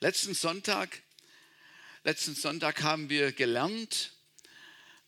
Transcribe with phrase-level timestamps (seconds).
[0.00, 1.02] Letzten Sonntag,
[2.04, 4.12] letzten Sonntag haben wir gelernt,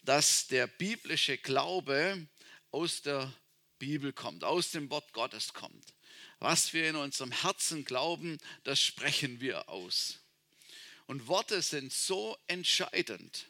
[0.04, 2.26] dass der biblische Glaube
[2.71, 3.31] aus der
[3.79, 5.93] Bibel kommt, aus dem Wort Gottes kommt.
[6.39, 10.20] Was wir in unserem Herzen glauben, das sprechen wir aus.
[11.07, 13.45] Und Worte sind so entscheidend.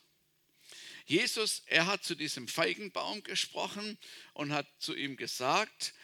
[1.07, 3.96] Jesus, er hat zu diesem Feigenbaum gesprochen
[4.32, 5.95] und hat zu ihm gesagt,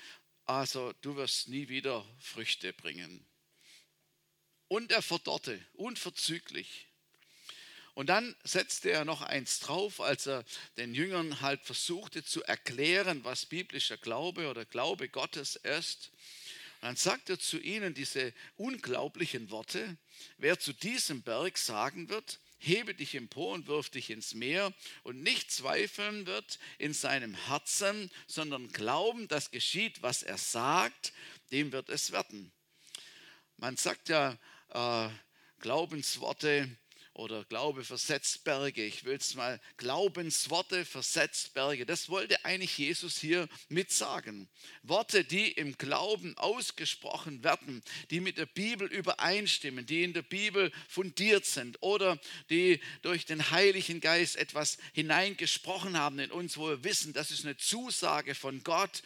[0.45, 3.27] also du wirst nie wieder Früchte bringen.
[4.69, 6.89] Und er verdorrte, unverzüglich.
[7.95, 10.45] Und dann setzte er noch eins drauf, als er
[10.77, 16.11] den Jüngern halt versuchte zu erklären, was biblischer Glaube oder Glaube Gottes ist.
[16.81, 19.96] Und dann sagt er zu ihnen diese unglaublichen Worte,
[20.39, 24.72] wer zu diesem Berg sagen wird, hebe dich empor und wirf dich ins Meer
[25.05, 31.13] und nicht zweifeln wird in seinem Herzen, sondern glauben, dass geschieht, was er sagt,
[31.53, 32.53] dem wird es werden.
[33.56, 34.36] Man sagt ja,
[34.75, 35.09] äh,
[35.61, 36.69] Glaubensworte
[37.14, 38.84] oder Glaube versetzt Berge.
[38.84, 41.86] Ich will es mal Glaubensworte versetzt Berge.
[41.86, 44.48] Das wollte eigentlich Jesus hier mit sagen.
[44.83, 50.72] Worte, die im Glauben ausgesprochen werden, die mit der Bibel übereinstimmen, die in der Bibel
[50.88, 52.19] fundiert sind oder
[52.50, 57.44] die durch den Heiligen Geist etwas hineingesprochen haben in uns, wo wir wissen, das ist
[57.44, 59.03] eine Zusage von Gott.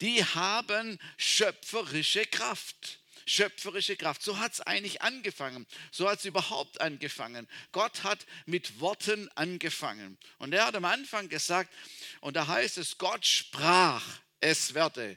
[0.00, 3.00] Die haben schöpferische Kraft
[3.30, 4.22] schöpferische Kraft.
[4.22, 5.66] So hat es eigentlich angefangen.
[5.92, 7.48] So hat es überhaupt angefangen.
[7.72, 10.18] Gott hat mit Worten angefangen.
[10.38, 11.72] Und er hat am Anfang gesagt,
[12.20, 14.04] und da heißt es, Gott sprach,
[14.40, 15.16] es werde.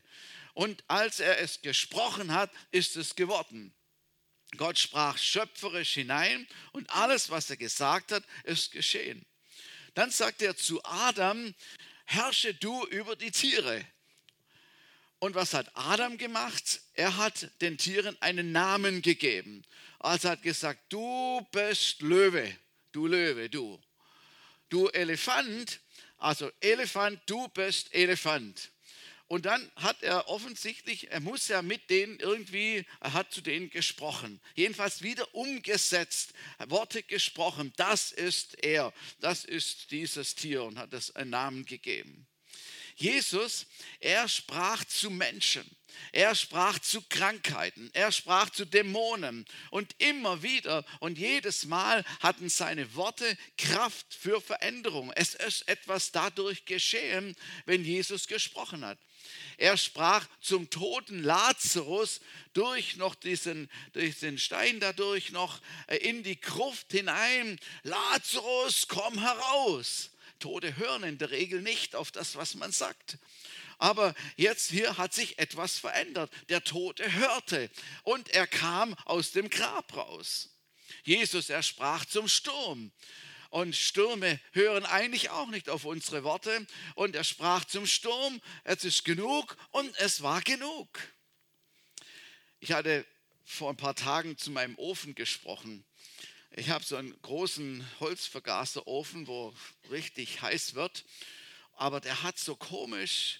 [0.54, 3.74] Und als er es gesprochen hat, ist es geworden.
[4.58, 9.26] Gott sprach schöpferisch hinein und alles, was er gesagt hat, ist geschehen.
[9.96, 11.56] Dann sagt er zu Adam,
[12.06, 13.84] herrsche du über die Tiere.
[15.24, 16.82] Und was hat Adam gemacht?
[16.96, 19.64] Er hat den Tieren einen Namen gegeben.
[20.00, 22.54] Also hat gesagt, du bist Löwe,
[22.92, 23.82] du Löwe, du.
[24.68, 25.80] Du Elefant,
[26.18, 28.70] also Elefant, du bist Elefant.
[29.28, 33.70] Und dann hat er offensichtlich, er muss ja mit denen irgendwie, er hat zu denen
[33.70, 34.42] gesprochen.
[34.56, 36.34] Jedenfalls wieder umgesetzt,
[36.68, 37.72] Worte gesprochen.
[37.78, 38.92] Das ist er,
[39.22, 42.28] das ist dieses Tier und hat es einen Namen gegeben.
[42.96, 43.66] Jesus,
[44.00, 45.70] er sprach zu Menschen.
[46.12, 52.50] Er sprach zu Krankheiten, er sprach zu Dämonen und immer wieder und jedes Mal hatten
[52.50, 55.12] seine Worte Kraft für Veränderung.
[55.16, 58.98] Es ist etwas dadurch geschehen, wenn Jesus gesprochen hat.
[59.58, 62.22] Er sprach zum toten Lazarus
[62.54, 67.60] durch noch diesen, durch den Stein dadurch noch äh, in die Gruft hinein.
[67.84, 70.10] Lazarus, komm heraus.
[70.44, 73.18] Tote hören in der Regel nicht auf das, was man sagt.
[73.78, 76.30] Aber jetzt hier hat sich etwas verändert.
[76.50, 77.70] Der Tote hörte
[78.04, 80.50] und er kam aus dem Grab raus.
[81.06, 82.92] Jesus, er sprach zum Sturm.
[83.52, 86.68] Und Stürme hören eigentlich auch nicht auf unsere Worte.
[86.96, 90.90] Und er sprach zum Sturm, es ist genug und es war genug.
[92.60, 93.06] Ich hatte
[93.46, 95.86] vor ein paar Tagen zu meinem Ofen gesprochen.
[96.56, 99.56] Ich habe so einen großen Holzvergaserofen, wo
[99.90, 101.04] richtig heiß wird,
[101.74, 103.40] aber der hat so komisch,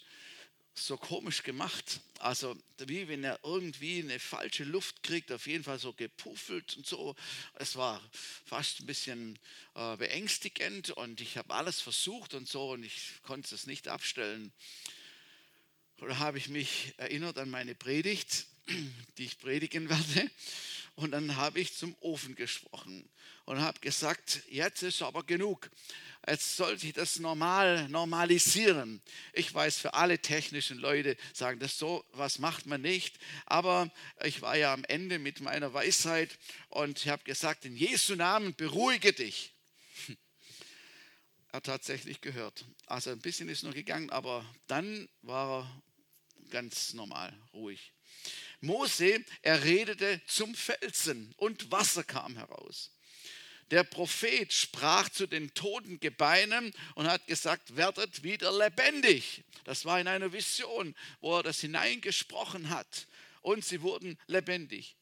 [0.74, 2.00] so komisch gemacht.
[2.18, 6.88] Also wie wenn er irgendwie eine falsche Luft kriegt, auf jeden Fall so gepuffelt und
[6.88, 7.16] so.
[7.54, 8.02] Es war
[8.46, 9.38] fast ein bisschen
[9.76, 14.52] äh, beängstigend und ich habe alles versucht und so und ich konnte es nicht abstellen.
[15.98, 18.48] Da habe ich mich erinnert an meine Predigt,
[19.20, 20.32] die ich predigen werde.
[20.96, 23.10] Und dann habe ich zum Ofen gesprochen
[23.46, 25.72] und habe gesagt, jetzt ist aber genug.
[26.28, 29.02] Jetzt sollte ich das normal normalisieren.
[29.34, 33.18] Ich weiß, für alle technischen Leute sagen das so, was macht man nicht.
[33.46, 33.92] Aber
[34.24, 36.38] ich war ja am Ende mit meiner Weisheit
[36.70, 39.54] und ich habe gesagt, in Jesu Namen beruhige dich.
[41.50, 42.66] Er hat tatsächlich gehört.
[42.88, 45.84] Also ein bisschen ist noch gegangen, aber dann war er
[46.50, 47.93] ganz normal, ruhig.
[48.64, 52.92] Mose, er redete zum Felsen und Wasser kam heraus.
[53.72, 59.44] Der Prophet sprach zu den toten Gebeinen und hat gesagt, werdet wieder lebendig.
[59.64, 63.08] Das war in einer Vision, wo er das hineingesprochen hat.
[63.42, 64.96] Und sie wurden lebendig.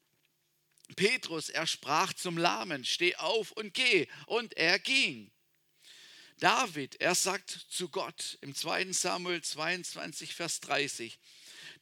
[0.95, 4.07] Petrus, er sprach zum Lahmen, steh auf und geh.
[4.25, 5.31] Und er ging.
[6.39, 8.91] David, er sagt zu Gott im 2.
[8.93, 11.19] Samuel 22, Vers 30,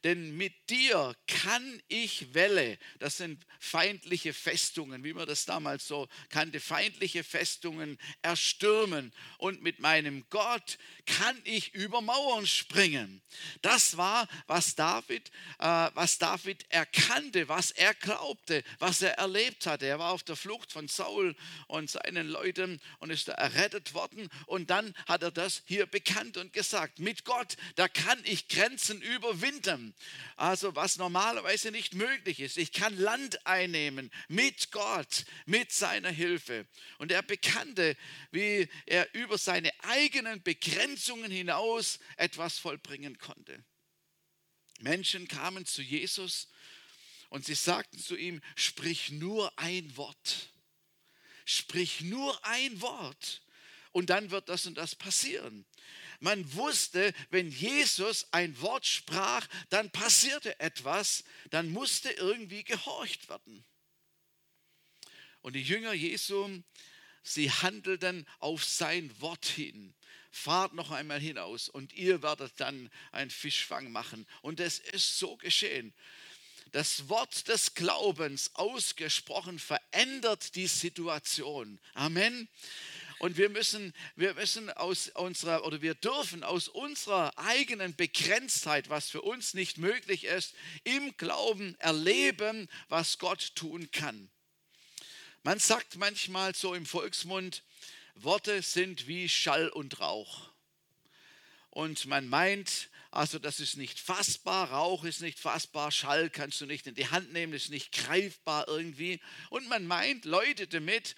[0.04, 6.08] denn mit dir kann ich Welle, das sind feindliche Festungen, wie man das damals so
[6.30, 13.20] kannte, feindliche Festungen erstürmen und mit meinem Gott kann ich über Mauern springen.
[13.62, 19.86] Das war, was David, äh, was David erkannte, was er glaubte, was er erlebt hatte.
[19.86, 21.36] Er war auf der Flucht von Saul
[21.66, 26.52] und seinen Leuten und ist errettet worden und dann hat er das hier bekannt und
[26.52, 29.89] gesagt, mit Gott, da kann ich Grenzen überwinden.
[30.36, 32.58] Also was normalerweise nicht möglich ist.
[32.58, 36.66] Ich kann Land einnehmen mit Gott, mit seiner Hilfe.
[36.98, 37.96] Und er bekannte,
[38.30, 43.64] wie er über seine eigenen Begrenzungen hinaus etwas vollbringen konnte.
[44.80, 46.48] Menschen kamen zu Jesus
[47.28, 50.50] und sie sagten zu ihm, sprich nur ein Wort.
[51.44, 53.42] Sprich nur ein Wort
[53.92, 55.66] und dann wird das und das passieren.
[56.20, 63.64] Man wusste, wenn Jesus ein Wort sprach, dann passierte etwas, dann musste irgendwie gehorcht werden.
[65.40, 66.62] Und die Jünger Jesu,
[67.22, 69.94] sie handelten auf sein Wort hin.
[70.30, 74.26] Fahrt noch einmal hinaus und ihr werdet dann einen Fischfang machen.
[74.42, 75.92] Und es ist so geschehen.
[76.72, 81.80] Das Wort des Glaubens ausgesprochen verändert die Situation.
[81.94, 82.48] Amen.
[83.20, 89.10] Und wir müssen, wir müssen aus unserer oder wir dürfen aus unserer eigenen Begrenztheit, was
[89.10, 94.30] für uns nicht möglich ist, im Glauben erleben, was Gott tun kann.
[95.42, 97.62] Man sagt manchmal so im Volksmund,
[98.14, 100.48] Worte sind wie Schall und Rauch.
[101.68, 106.66] Und man meint, also das ist nicht fassbar, Rauch ist nicht fassbar, Schall kannst du
[106.66, 109.20] nicht in die Hand nehmen, ist nicht greifbar irgendwie.
[109.48, 111.16] Und man meint Leute damit,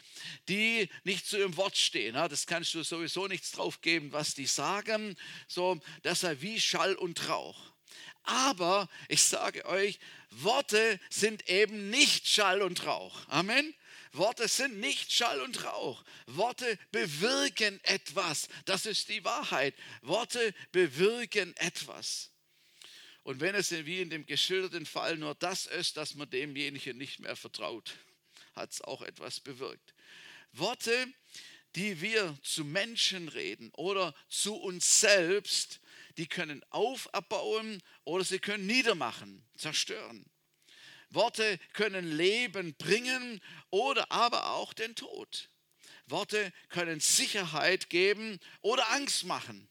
[0.48, 2.14] die nicht zu ihrem Wort stehen.
[2.14, 5.16] Das kannst du sowieso nichts drauf geben, was die sagen.
[5.48, 7.72] So, das sei wie Schall und Rauch.
[8.22, 9.98] Aber ich sage euch,
[10.30, 13.28] Worte sind eben nicht Schall und Rauch.
[13.28, 13.74] Amen.
[14.12, 16.04] Worte sind nicht Schall und Rauch.
[16.26, 18.48] Worte bewirken etwas.
[18.66, 19.74] Das ist die Wahrheit.
[20.02, 22.30] Worte bewirken etwas.
[23.22, 27.20] Und wenn es wie in dem geschilderten Fall nur das ist, dass man demjenigen nicht
[27.20, 27.96] mehr vertraut,
[28.54, 29.94] hat es auch etwas bewirkt.
[30.52, 31.06] Worte,
[31.76, 35.80] die wir zu Menschen reden oder zu uns selbst,
[36.18, 40.26] die können auferbauen oder sie können niedermachen, zerstören.
[41.14, 45.48] Worte können Leben bringen oder aber auch den Tod.
[46.06, 49.68] Worte können Sicherheit geben oder Angst machen.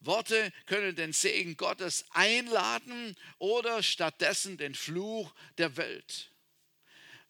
[0.00, 6.30] Worte können den Segen Gottes einladen oder stattdessen den Fluch der Welt.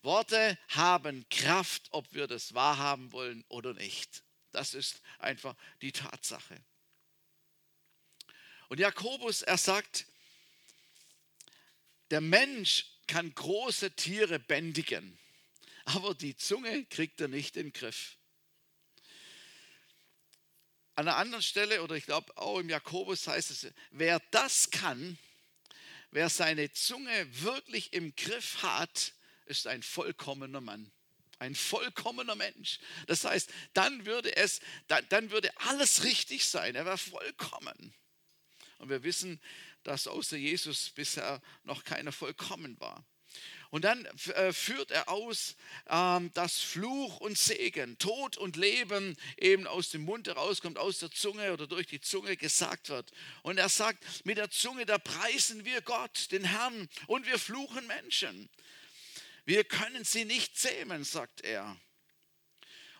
[0.02, 4.22] Worte haben Kraft, ob wir das wahrhaben wollen oder nicht.
[4.52, 6.61] Das ist einfach die Tatsache.
[8.69, 10.06] Und Jakobus, er sagt,
[12.11, 15.19] der Mensch kann große Tiere bändigen,
[15.85, 18.17] aber die Zunge kriegt er nicht in den Griff.
[20.97, 25.19] An einer anderen Stelle, oder ich glaube auch im Jakobus heißt es, wer das kann,
[26.11, 29.12] wer seine Zunge wirklich im Griff hat,
[29.44, 30.91] ist ein vollkommener Mann.
[31.38, 32.79] Ein vollkommener Mensch.
[33.06, 36.75] Das heißt, dann würde es, dann, dann würde alles richtig sein.
[36.75, 37.94] Er wäre vollkommen.
[38.79, 39.41] Und wir wissen,
[39.86, 43.04] dass außer Jesus bisher noch keiner vollkommen war.
[43.70, 45.56] Und dann äh, führt er aus,
[45.88, 51.10] ähm, dass Fluch und Segen, Tod und Leben eben aus dem Mund herauskommt, aus der
[51.10, 53.12] Zunge oder durch die Zunge gesagt wird.
[53.42, 57.86] Und er sagt, mit der Zunge, da preisen wir Gott, den Herrn, und wir fluchen
[57.86, 58.48] Menschen.
[59.44, 61.76] Wir können sie nicht zähmen, sagt er.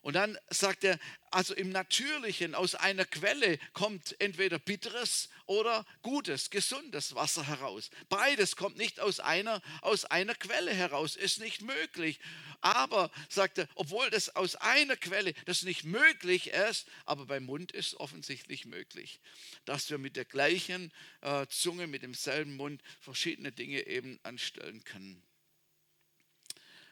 [0.07, 1.01] Und dann sagt er,
[1.33, 7.91] also im Natürlichen, aus einer Quelle kommt entweder bitteres oder gutes, gesundes Wasser heraus.
[8.09, 12.21] Beides kommt nicht aus einer, aus einer Quelle heraus, ist nicht möglich.
[12.61, 17.73] Aber, sagt er, obwohl das aus einer Quelle das nicht möglich ist, aber beim Mund
[17.73, 19.19] ist offensichtlich möglich,
[19.65, 25.21] dass wir mit der gleichen äh, Zunge, mit demselben Mund verschiedene Dinge eben anstellen können.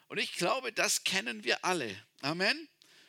[0.08, 1.94] Und ich glaube, das kennen wir alle.
[2.20, 2.68] Amen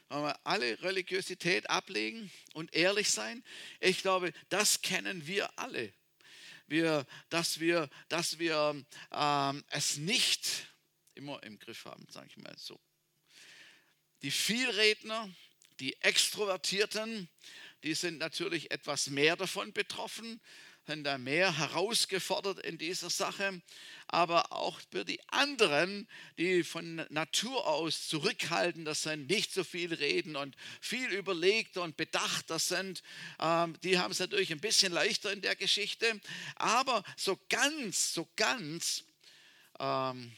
[0.10, 3.44] alle Religiosität ablegen und ehrlich sein.
[3.80, 5.94] Ich glaube, das kennen wir alle.
[6.68, 10.68] Wir, dass wir, dass wir ähm, es nicht
[11.14, 12.80] immer im Griff haben, sage ich mal so.
[14.22, 15.30] Die Vielredner,
[15.80, 17.30] die Extrovertierten,
[17.84, 20.42] die sind natürlich etwas mehr davon betroffen,
[20.86, 23.62] sind da mehr herausgefordert in dieser Sache,
[24.08, 30.36] aber auch für die anderen, die von Natur aus zurückhaltender sind, nicht so viel reden
[30.36, 33.02] und viel überlegter und bedachter sind,
[33.40, 36.22] ähm, die haben es natürlich ein bisschen leichter in der Geschichte,
[36.56, 39.04] aber so ganz, so ganz,
[39.80, 40.32] ähm,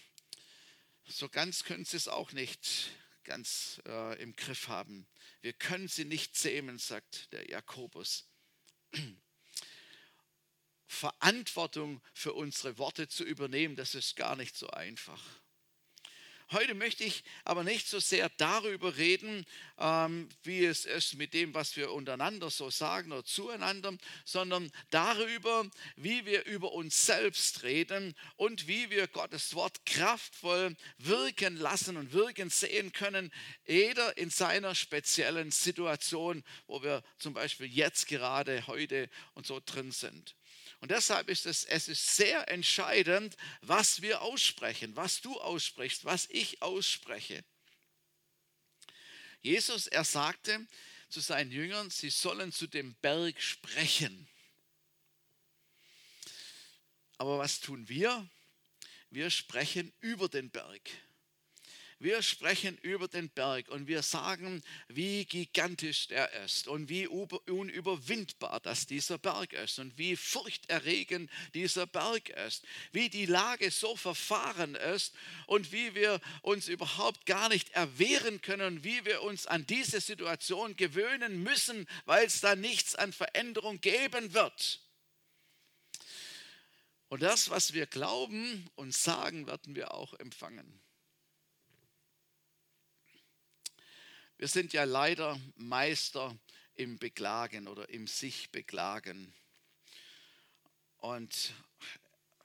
[1.05, 2.89] so ganz können sie es auch nicht
[3.25, 5.05] ganz äh, im Griff haben.
[5.41, 8.25] Wir können sie nicht zähmen, sagt der Jakobus.
[10.87, 15.21] Verantwortung für unsere Worte zu übernehmen, das ist gar nicht so einfach.
[16.51, 19.45] Heute möchte ich aber nicht so sehr darüber reden,
[19.77, 25.69] ähm, wie es ist mit dem, was wir untereinander so sagen oder zueinander, sondern darüber,
[25.97, 32.13] wie wir über uns selbst reden und wie wir Gottes Wort kraftvoll wirken lassen und
[32.13, 33.29] wirken sehen können,
[33.67, 39.91] jeder in seiner speziellen Situation, wo wir zum Beispiel jetzt gerade heute und so drin
[39.91, 40.33] sind.
[40.79, 46.27] Und deshalb ist es, es ist sehr entscheidend, was wir aussprechen, was du aussprichst, was
[46.29, 47.43] ich ausspreche.
[49.41, 50.67] Jesus, er sagte
[51.09, 54.27] zu seinen Jüngern, sie sollen zu dem Berg sprechen.
[57.17, 58.29] Aber was tun wir?
[59.09, 60.81] Wir sprechen über den Berg.
[61.99, 68.59] Wir sprechen über den Berg und wir sagen, wie gigantisch er ist und wie unüberwindbar
[68.59, 74.75] das dieser Berg ist und wie furchterregend dieser Berg ist, wie die Lage so verfahren
[74.75, 75.15] ist
[75.47, 80.75] und wie wir uns überhaupt gar nicht erwehren können, wie wir uns an diese Situation
[80.75, 84.81] gewöhnen müssen, weil es da nichts an Veränderung geben wird.
[87.09, 90.79] Und das, was wir glauben und sagen, werden wir auch empfangen.
[94.39, 96.37] Wir sind ja leider Meister
[96.75, 99.33] im Beklagen oder im sich beklagen.
[100.97, 101.55] Und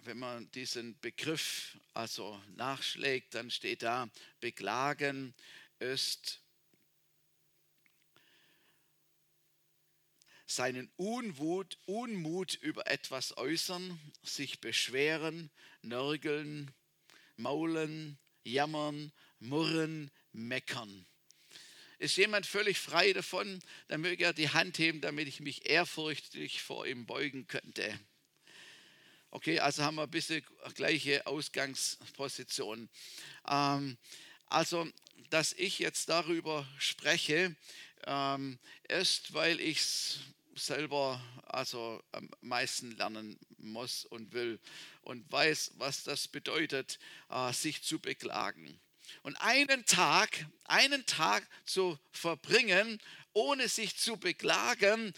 [0.04, 4.08] wenn man diesen Begriff also nachschlägt, dann steht da,
[4.40, 5.34] beklagen
[5.80, 6.40] ist
[10.46, 15.50] seinen Unwut, Unmut über etwas äußern, sich beschweren,
[15.82, 16.72] nörgeln,
[17.36, 21.06] maulen, jammern, murren, meckern.
[22.02, 26.60] Ist jemand völlig frei davon, dann möge er die Hand heben, damit ich mich ehrfurchtig
[26.60, 27.96] vor ihm beugen könnte.
[29.30, 30.44] Okay, also haben wir ein bisschen
[30.74, 32.88] gleiche Ausgangsposition.
[33.46, 33.96] Ähm,
[34.46, 34.88] also,
[35.30, 37.54] dass ich jetzt darüber spreche,
[38.04, 40.18] ähm, ist, weil ich es
[40.56, 44.58] selber also am meisten lernen muss und will
[45.02, 48.80] und weiß, was das bedeutet, äh, sich zu beklagen.
[49.22, 53.00] Und einen Tag, einen Tag zu verbringen,
[53.32, 55.12] ohne sich zu beklagen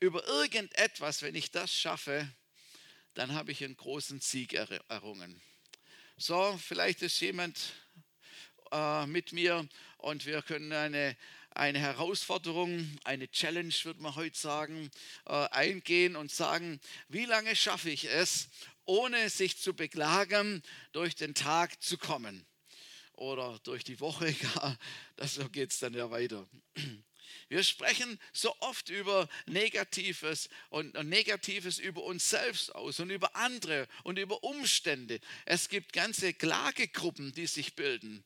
[0.00, 2.28] über irgendetwas, wenn ich das schaffe,
[3.14, 5.40] dann habe ich einen großen Sieg errungen.
[6.16, 7.58] So, vielleicht ist jemand
[8.72, 11.16] äh, mit mir und wir können eine,
[11.50, 14.90] eine Herausforderung, eine Challenge, würde man heute sagen,
[15.26, 18.48] äh, eingehen und sagen, wie lange schaffe ich es,
[18.84, 22.44] ohne sich zu beklagen, durch den Tag zu kommen
[23.16, 24.76] oder durch die Woche, ja,
[25.16, 26.46] das, so geht es dann ja weiter.
[27.48, 33.86] Wir sprechen so oft über Negatives und Negatives über uns selbst aus und über andere
[34.02, 35.20] und über Umstände.
[35.44, 38.24] Es gibt ganze Klagegruppen, die sich bilden.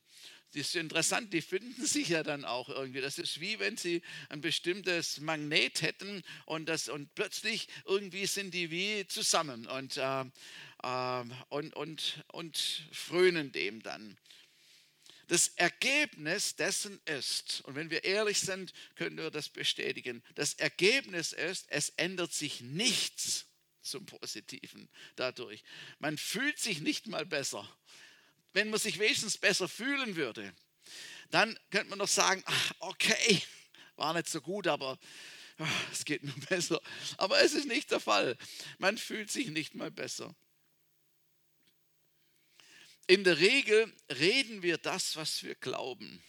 [0.53, 3.01] Das ist interessant, die finden sich ja dann auch irgendwie.
[3.01, 8.53] Das ist wie wenn sie ein bestimmtes Magnet hätten und, das, und plötzlich irgendwie sind
[8.55, 10.21] die wie zusammen und, äh,
[10.81, 14.17] äh, und, und, und frönen dem dann.
[15.29, 21.33] Das Ergebnis dessen ist, und wenn wir ehrlich sind, können wir das bestätigen, das Ergebnis
[21.33, 23.45] ist, es ändert sich nichts
[23.83, 25.63] zum Positiven dadurch.
[25.99, 27.67] Man fühlt sich nicht mal besser.
[28.53, 30.51] Wenn man sich wenigstens besser fühlen würde,
[31.29, 32.43] dann könnte man noch sagen,
[32.79, 33.39] okay,
[33.97, 34.97] war nicht so gut, aber
[35.91, 36.81] es geht nur besser.
[37.17, 38.35] Aber es ist nicht der Fall.
[38.79, 40.35] Man fühlt sich nicht mal besser.
[43.09, 46.23] In der Regel reden wir das, was wir glauben.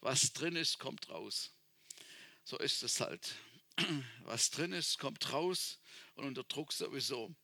[0.00, 1.50] Was drin ist, kommt raus.
[2.44, 3.36] So ist es halt.
[4.24, 5.78] Was drin ist, kommt raus
[6.12, 7.34] und unter Druck sowieso.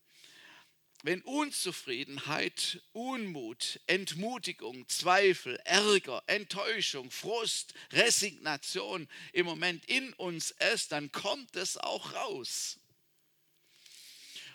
[1.03, 11.11] Wenn Unzufriedenheit, Unmut, Entmutigung, Zweifel, Ärger, Enttäuschung, Frust, Resignation im Moment in uns ist, dann
[11.13, 12.79] kommt es auch raus.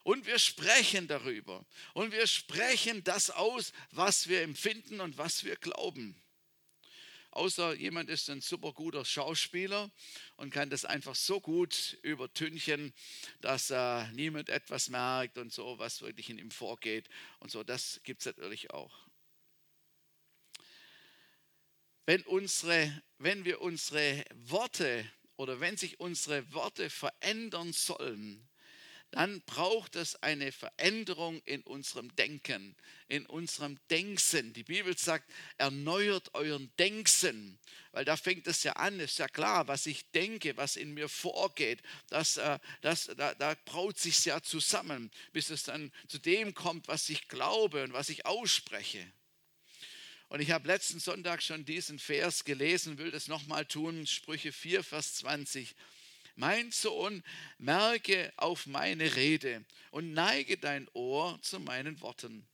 [0.03, 1.65] Und wir sprechen darüber.
[1.93, 6.19] Und wir sprechen das aus, was wir empfinden und was wir glauben.
[7.31, 9.91] Außer jemand ist ein super guter Schauspieler
[10.37, 12.91] und kann das einfach so gut übertünchen,
[13.39, 17.07] dass äh, niemand etwas merkt und so, was wirklich in ihm vorgeht.
[17.39, 19.07] Und so, das gibt es natürlich auch.
[22.07, 28.48] Wenn, unsere, wenn wir unsere Worte oder wenn sich unsere Worte verändern sollen,
[29.11, 32.75] dann braucht es eine Veränderung in unserem Denken,
[33.07, 34.53] in unserem Denksinn.
[34.53, 37.57] Die Bibel sagt, erneuert euren Denksinn,
[37.91, 41.09] weil da fängt es ja an, ist ja klar, was ich denke, was in mir
[41.09, 46.53] vorgeht, das, äh, das, da, da braut sich ja zusammen, bis es dann zu dem
[46.53, 49.11] kommt, was ich glaube und was ich ausspreche.
[50.27, 54.83] Und ich habe letzten Sonntag schon diesen Vers gelesen, will das nochmal tun, Sprüche 4,
[54.83, 55.75] Vers 20.
[56.39, 57.21] Mein Sohn,
[57.57, 62.47] merke auf meine Rede und neige dein Ohr zu meinen Worten.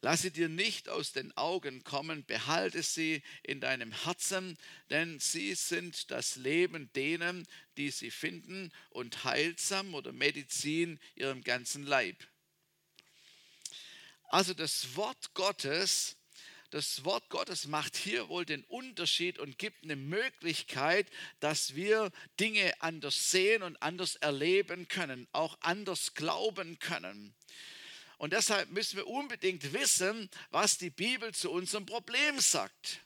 [0.00, 4.58] Lasse dir nicht aus den Augen kommen, behalte sie in deinem Herzen,
[4.90, 7.46] denn sie sind das Leben denen,
[7.76, 12.16] die sie finden und heilsam oder Medizin ihrem ganzen Leib.
[14.24, 16.17] Also das Wort Gottes
[16.70, 21.06] das Wort Gottes macht hier wohl den Unterschied und gibt eine Möglichkeit,
[21.40, 27.34] dass wir Dinge anders sehen und anders erleben können, auch anders glauben können.
[28.18, 33.00] Und deshalb müssen wir unbedingt wissen, was die Bibel zu unserem Problem sagt.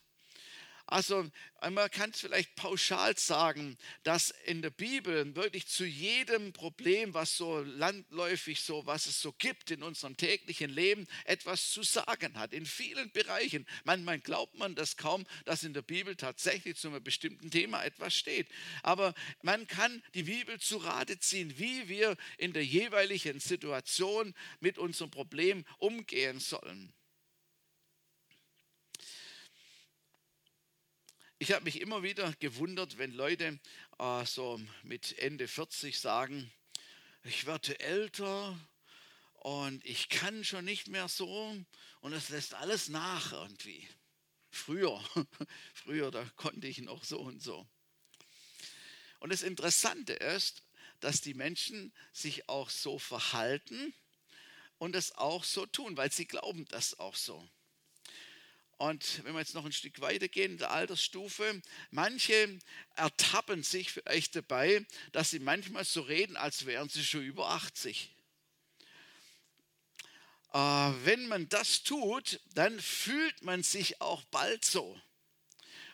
[0.93, 1.27] Also
[1.59, 7.35] man kann es vielleicht pauschal sagen, dass in der Bibel wirklich zu jedem Problem, was
[7.35, 12.53] so landläufig so, was es so gibt in unserem täglichen Leben, etwas zu sagen hat.
[12.53, 13.65] In vielen Bereichen.
[13.85, 18.13] Manchmal glaubt man das kaum, dass in der Bibel tatsächlich zu einem bestimmten Thema etwas
[18.13, 18.47] steht.
[18.83, 24.77] Aber man kann die Bibel zu Rate ziehen, wie wir in der jeweiligen Situation mit
[24.77, 26.93] unserem Problem umgehen sollen.
[31.43, 33.59] Ich habe mich immer wieder gewundert, wenn Leute
[33.99, 36.49] äh, so mit Ende 40 sagen,
[37.25, 38.57] ich werde älter
[39.33, 41.53] und ich kann schon nicht mehr so
[41.99, 43.85] und es lässt alles nach irgendwie.
[44.51, 45.03] Früher,
[45.73, 47.67] früher, da konnte ich noch so und so.
[49.19, 50.63] Und das Interessante ist,
[51.01, 53.93] dass die Menschen sich auch so verhalten
[54.77, 57.45] und es auch so tun, weil sie glauben das auch so.
[58.77, 61.61] Und wenn wir jetzt noch ein Stück weitergehen in der Altersstufe,
[61.91, 62.59] manche
[62.95, 68.09] ertappen sich vielleicht dabei, dass sie manchmal so reden, als wären sie schon über 80.
[70.53, 74.99] Äh, wenn man das tut, dann fühlt man sich auch bald so.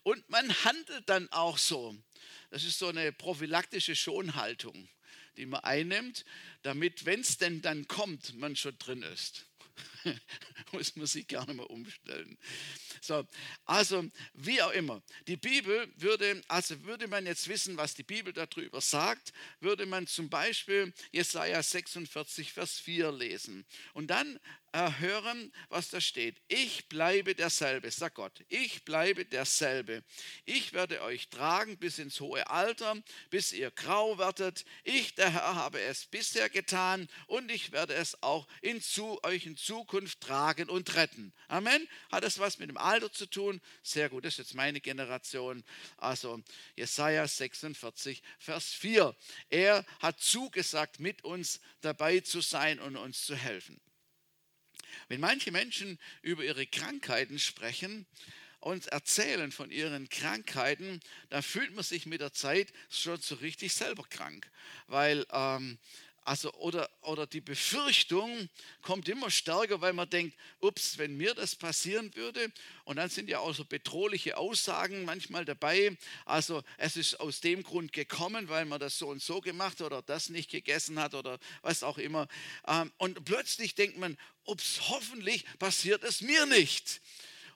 [0.03, 1.95] Und man handelt dann auch so.
[2.49, 4.89] Das ist so eine prophylaktische Schonhaltung,
[5.37, 6.25] die man einnimmt,
[6.63, 9.45] damit, wenn es denn dann kommt, man schon drin ist.
[10.71, 12.37] muss man sich gerne mal umstellen.
[13.01, 13.25] So,
[13.65, 18.33] also wie auch immer, die Bibel würde, also würde man jetzt wissen, was die Bibel
[18.33, 23.65] darüber sagt, würde man zum Beispiel Jesaja 46, Vers 4 lesen.
[23.93, 24.39] Und dann
[24.71, 26.39] hören, was da steht.
[26.47, 28.43] Ich bleibe derselbe, sagt Gott.
[28.49, 30.03] Ich bleibe derselbe.
[30.45, 32.95] Ich werde euch tragen bis ins hohe Alter,
[33.31, 34.65] bis ihr grau werdet.
[34.83, 39.47] Ich, der Herr, habe es bisher getan und ich werde es auch in zu, euch
[39.47, 39.88] in Zukunft
[40.19, 41.33] tragen und retten.
[41.47, 41.87] Amen.
[42.11, 43.61] Hat das was mit dem Alter zu tun?
[43.83, 45.63] Sehr gut, das ist jetzt meine Generation.
[45.97, 46.41] Also
[46.75, 49.15] Jesaja 46, Vers 4.
[49.49, 53.79] Er hat zugesagt, mit uns dabei zu sein und uns zu helfen.
[55.07, 58.05] Wenn manche Menschen über ihre Krankheiten sprechen
[58.59, 60.99] und erzählen von ihren Krankheiten,
[61.29, 64.49] dann fühlt man sich mit der Zeit schon so richtig selber krank,
[64.87, 65.79] weil ähm,
[66.29, 68.49] also, oder, oder die Befürchtung
[68.83, 72.51] kommt immer stärker, weil man denkt, ups, wenn mir das passieren würde.
[72.83, 75.97] Und dann sind ja auch so bedrohliche Aussagen manchmal dabei.
[76.25, 80.03] Also es ist aus dem Grund gekommen, weil man das so und so gemacht oder
[80.03, 82.27] das nicht gegessen hat oder was auch immer.
[82.67, 84.15] Ähm, und plötzlich denkt man,
[84.45, 87.01] ups, hoffentlich passiert es mir nicht.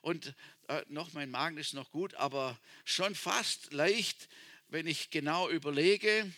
[0.02, 0.34] Und
[0.66, 4.28] äh, noch, mein Magen ist noch gut, aber schon fast leicht,
[4.66, 6.28] wenn ich genau überlege,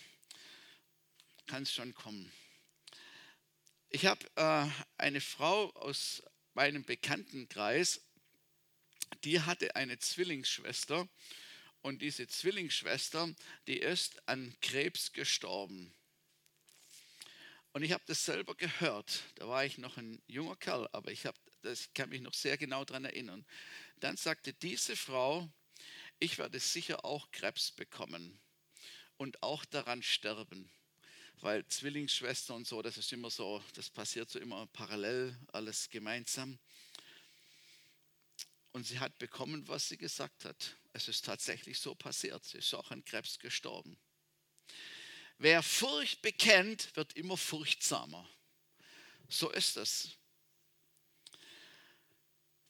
[1.47, 2.33] kann es schon kommen.
[3.89, 4.67] Ich habe äh,
[4.99, 6.23] eine Frau aus
[6.55, 8.01] meinem Bekanntenkreis,
[9.25, 11.09] die hatte eine Zwillingsschwester
[11.83, 13.33] und diese Zwillingsschwester,
[13.69, 15.95] die ist an Krebs gestorben.
[17.73, 19.23] Und ich habe das selber gehört.
[19.37, 22.57] Da war ich noch ein junger Kerl, aber ich, hab, das, kann mich noch sehr
[22.57, 23.47] genau daran erinnern.
[24.01, 25.49] Dann sagte diese Frau,
[26.19, 28.41] ich werde sicher auch Krebs bekommen
[29.17, 30.71] und auch daran sterben
[31.41, 36.59] weil Zwillingsschwester und so, das ist immer so, das passiert so immer parallel, alles gemeinsam.
[38.73, 40.77] Und sie hat bekommen, was sie gesagt hat.
[40.93, 42.45] Es ist tatsächlich so passiert.
[42.45, 43.99] Sie ist auch an Krebs gestorben.
[45.39, 48.29] Wer Furcht bekennt, wird immer furchtsamer.
[49.29, 50.11] So ist es.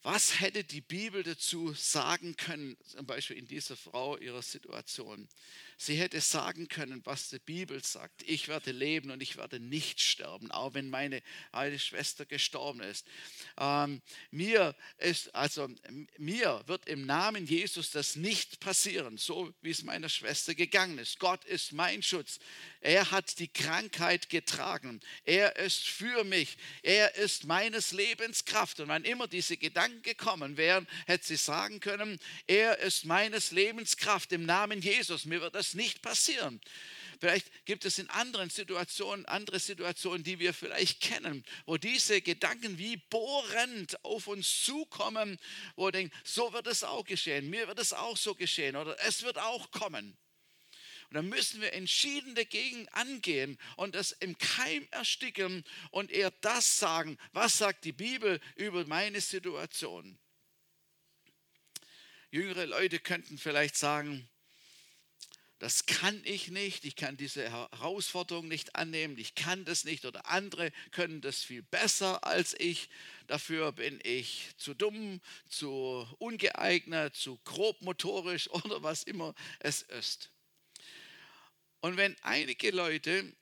[0.01, 5.27] Was hätte die Bibel dazu sagen können, zum Beispiel in dieser Frau ihrer Situation?
[5.79, 8.23] Sie hätte sagen können, was die Bibel sagt.
[8.23, 13.05] Ich werde leben und ich werde nicht sterben, auch wenn meine alte Schwester gestorben ist.
[13.59, 15.69] Ähm, mir ist, also
[16.17, 21.19] mir wird im Namen Jesus das nicht passieren, so wie es meiner Schwester gegangen ist.
[21.19, 22.39] Gott ist mein Schutz.
[22.81, 24.99] Er hat die Krankheit getragen.
[25.25, 26.57] Er ist für mich.
[26.81, 28.79] Er ist meines Lebens Kraft.
[28.79, 33.97] Und wann immer diese Gedanken gekommen wären, hätte sie sagen können, er ist meines Lebens
[33.97, 35.25] Kraft im Namen Jesus.
[35.25, 36.61] Mir wird das nicht passieren.
[37.19, 42.77] Vielleicht gibt es in anderen Situationen, andere Situationen, die wir vielleicht kennen, wo diese Gedanken
[42.77, 45.39] wie bohrend auf uns zukommen,
[45.75, 48.95] wo wir denken, so wird es auch geschehen, mir wird es auch so geschehen oder
[49.05, 50.17] es wird auch kommen.
[51.09, 56.79] Und dann müssen wir entschieden dagegen angehen und das im Keim ersticken und eher das
[56.79, 60.19] sagen, was sagt die Bibel über meine Situation.
[62.29, 64.27] Jüngere Leute könnten vielleicht sagen,
[65.59, 70.29] das kann ich nicht, ich kann diese Herausforderung nicht annehmen, ich kann das nicht oder
[70.29, 72.89] andere können das viel besser als ich.
[73.25, 80.31] Dafür bin ich zu dumm, zu ungeeignet, zu grobmotorisch oder was immer es ist.
[81.81, 83.33] Und wenn einige Leute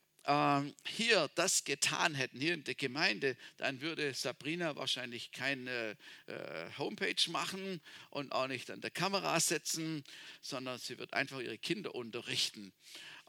[0.85, 5.95] hier das getan hätten, hier in der Gemeinde, dann würde Sabrina wahrscheinlich keine
[6.27, 10.03] äh, Homepage machen und auch nicht an der Kamera setzen,
[10.41, 12.73] sondern sie wird einfach ihre Kinder unterrichten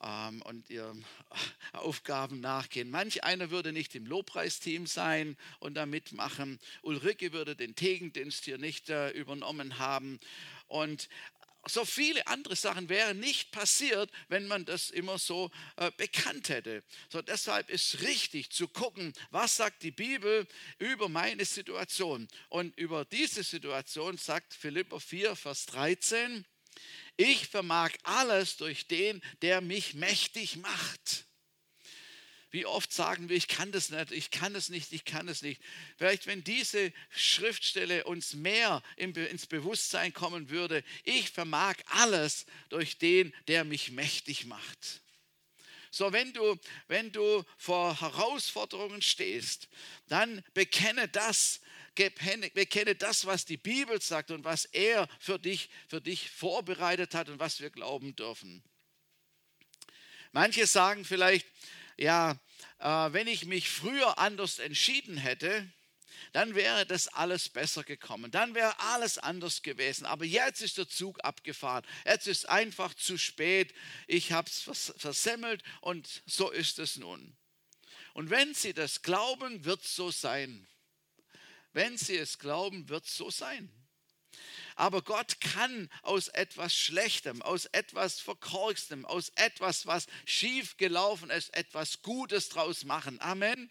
[0.02, 1.04] ähm, und ihren
[1.72, 2.90] Aufgaben nachgehen.
[2.90, 6.58] Manch einer würde nicht im Lobpreisteam sein und da mitmachen.
[6.82, 10.18] Ulrike würde den Tegendienst hier nicht äh, übernommen haben.
[10.68, 11.08] Und
[11.68, 16.82] so viele andere Sachen wären nicht passiert, wenn man das immer so äh, bekannt hätte.
[17.08, 20.46] So deshalb ist richtig zu gucken, was sagt die Bibel
[20.78, 22.28] über meine Situation.
[22.48, 26.44] Und über diese Situation sagt Philipper 4, Vers 13,
[27.16, 31.25] ich vermag alles durch den, der mich mächtig macht.
[32.56, 35.42] Wie oft sagen wir, ich kann das nicht, ich kann es nicht, ich kann es
[35.42, 35.60] nicht.
[35.98, 43.34] Vielleicht, wenn diese Schriftstelle uns mehr ins Bewusstsein kommen würde, ich vermag alles durch den,
[43.46, 45.02] der mich mächtig macht.
[45.90, 49.68] So, wenn du, wenn du vor Herausforderungen stehst,
[50.08, 51.60] dann bekenne das,
[51.94, 57.28] bekenne das, was die Bibel sagt und was er für dich, für dich vorbereitet hat
[57.28, 58.64] und was wir glauben dürfen.
[60.32, 61.46] Manche sagen vielleicht,
[61.98, 62.38] ja,
[62.78, 65.66] wenn ich mich früher anders entschieden hätte,
[66.32, 68.30] dann wäre das alles besser gekommen.
[68.30, 70.06] Dann wäre alles anders gewesen.
[70.06, 71.84] Aber jetzt ist der Zug abgefahren.
[72.04, 73.74] Jetzt ist einfach zu spät.
[74.06, 77.36] Ich habe es versemmelt und so ist es nun.
[78.14, 80.66] Und wenn Sie das glauben, wird es so sein.
[81.72, 83.70] Wenn Sie es glauben, wird es so sein.
[84.76, 91.54] Aber Gott kann aus etwas Schlechtem, aus etwas Verkorkstem, aus etwas, was schief gelaufen ist,
[91.56, 93.18] etwas Gutes draus machen.
[93.20, 93.70] Amen.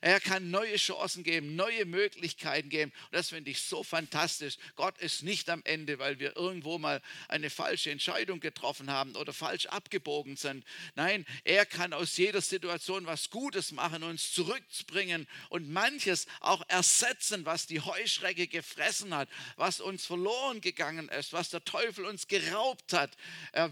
[0.00, 2.92] Er kann neue Chancen geben, neue Möglichkeiten geben.
[3.06, 4.58] Und das finde ich so fantastisch.
[4.76, 9.32] Gott ist nicht am Ende, weil wir irgendwo mal eine falsche Entscheidung getroffen haben oder
[9.32, 10.64] falsch abgebogen sind.
[10.94, 17.44] Nein, er kann aus jeder Situation was Gutes machen, uns zurückbringen und manches auch ersetzen,
[17.44, 20.04] was die Heuschrecke gefressen hat, was uns
[20.44, 23.16] verloren gegangen ist, was der Teufel uns geraubt hat,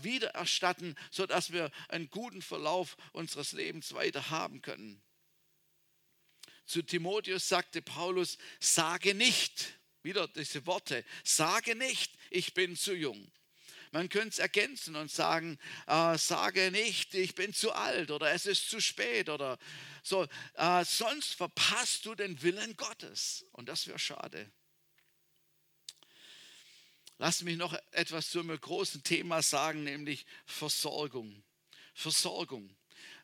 [0.02, 5.02] wiedererstatten, sodass wir einen guten Verlauf unseres Lebens weiter haben können.
[6.64, 13.30] Zu Timotheus sagte Paulus, sage nicht, wieder diese Worte, sage nicht, ich bin zu jung.
[13.90, 18.46] Man könnte es ergänzen und sagen, äh, sage nicht, ich bin zu alt oder es
[18.46, 19.58] ist zu spät oder
[20.02, 20.26] so.
[20.54, 24.50] Äh, sonst verpasst du den Willen Gottes und das wäre schade.
[27.18, 31.42] Lass mich noch etwas zu einem großen Thema sagen, nämlich Versorgung.
[31.94, 32.74] Versorgung.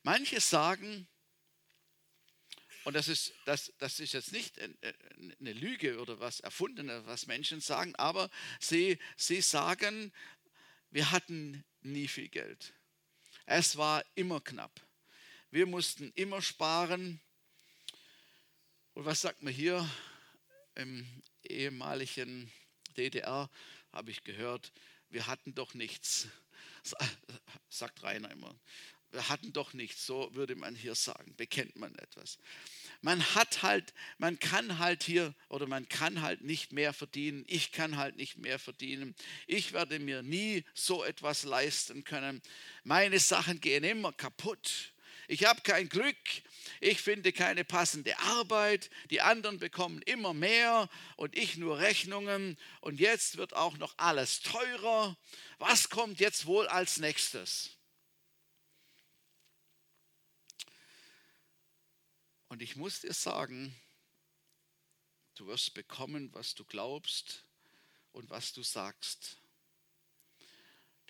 [0.02, 1.08] Manche sagen,
[2.84, 7.60] und das ist, das, das ist jetzt nicht eine Lüge oder was Erfundenes, was Menschen
[7.60, 10.12] sagen, aber sie, sie sagen,
[10.90, 12.72] wir hatten nie viel Geld.
[13.44, 14.80] Es war immer knapp.
[15.50, 17.20] Wir mussten immer sparen.
[18.94, 19.88] Und was sagt man hier
[20.74, 21.06] im
[21.42, 22.50] ehemaligen
[22.96, 23.50] DDR,
[23.92, 24.72] habe ich gehört,
[25.10, 26.28] wir hatten doch nichts,
[27.68, 28.54] sagt Rainer immer.
[29.10, 32.38] wir hatten doch nichts, so würde man hier sagen, bekennt man etwas.
[33.00, 37.44] Man hat halt, man kann halt hier oder man kann halt nicht mehr verdienen.
[37.46, 39.14] Ich kann halt nicht mehr verdienen.
[39.46, 42.42] Ich werde mir nie so etwas leisten können.
[42.82, 44.92] Meine Sachen gehen immer kaputt.
[45.30, 46.16] Ich habe kein Glück.
[46.80, 48.88] Ich finde keine passende Arbeit.
[49.10, 52.58] Die anderen bekommen immer mehr und ich nur Rechnungen.
[52.80, 55.16] Und jetzt wird auch noch alles teurer.
[55.58, 57.76] Was kommt jetzt wohl als nächstes?
[62.48, 63.74] Und ich muss dir sagen,
[65.34, 67.44] du wirst bekommen, was du glaubst
[68.12, 69.36] und was du sagst.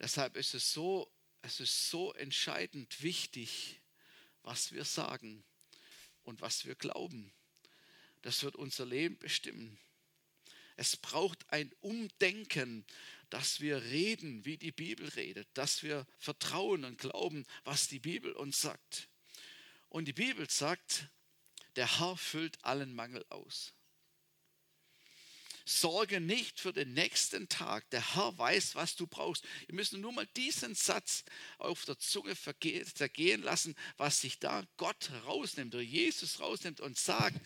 [0.00, 1.08] Deshalb ist es so,
[1.42, 3.80] es ist so entscheidend wichtig,
[4.42, 5.44] was wir sagen
[6.24, 7.32] und was wir glauben.
[8.22, 9.78] Das wird unser Leben bestimmen.
[10.76, 12.84] Es braucht ein Umdenken,
[13.30, 18.32] dass wir reden, wie die Bibel redet, dass wir vertrauen und glauben, was die Bibel
[18.32, 19.08] uns sagt.
[19.88, 21.08] Und die Bibel sagt,
[21.76, 23.74] der Herr füllt allen Mangel aus.
[25.68, 27.88] Sorge nicht für den nächsten Tag.
[27.90, 29.44] Der Herr weiß, was du brauchst.
[29.66, 31.24] Wir müssen nur mal diesen Satz
[31.58, 37.38] auf der Zunge zergehen lassen, was sich da Gott rausnimmt oder Jesus rausnimmt und sagt,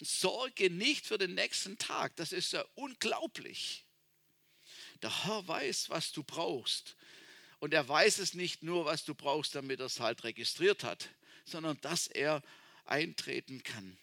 [0.00, 2.14] sorge nicht für den nächsten Tag.
[2.16, 3.84] Das ist ja unglaublich.
[5.02, 6.96] Der Herr weiß, was du brauchst.
[7.58, 11.08] Und er weiß es nicht nur, was du brauchst, damit er es halt registriert hat,
[11.44, 12.42] sondern dass er
[12.84, 13.98] eintreten kann.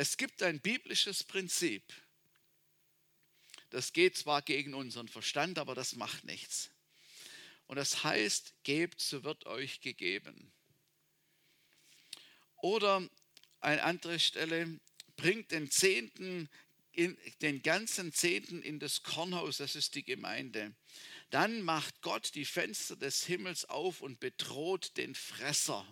[0.00, 1.82] Es gibt ein biblisches Prinzip.
[3.68, 6.70] Das geht zwar gegen unseren Verstand, aber das macht nichts.
[7.66, 10.54] Und das heißt, gebt, so wird euch gegeben.
[12.62, 13.06] Oder
[13.60, 14.80] eine andere Stelle,
[15.16, 16.48] bringt den Zehnten,
[16.92, 20.74] in, den ganzen Zehnten in das Kornhaus, das ist die Gemeinde.
[21.28, 25.86] Dann macht Gott die Fenster des Himmels auf und bedroht den Fresser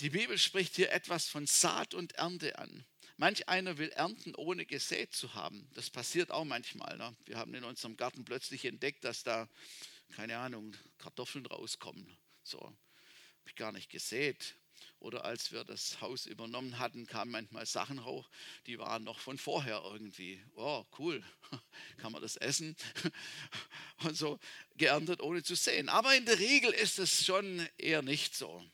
[0.00, 2.86] Die Bibel spricht hier etwas von Saat und Ernte an.
[3.18, 5.68] Manch einer will ernten, ohne gesät zu haben.
[5.74, 6.96] Das passiert auch manchmal.
[6.96, 7.14] Ne?
[7.26, 9.46] Wir haben in unserem Garten plötzlich entdeckt, dass da,
[10.16, 12.16] keine Ahnung, Kartoffeln rauskommen.
[12.42, 12.74] So, habe
[13.44, 14.54] ich gar nicht gesät.
[15.00, 18.30] Oder als wir das Haus übernommen hatten, kamen manchmal Sachen hoch,
[18.66, 20.42] die waren noch von vorher irgendwie.
[20.54, 21.22] Oh, cool,
[21.98, 22.74] kann man das essen?
[24.04, 24.38] Und so
[24.78, 25.90] geerntet, ohne zu sehen.
[25.90, 28.64] Aber in der Regel ist es schon eher nicht so.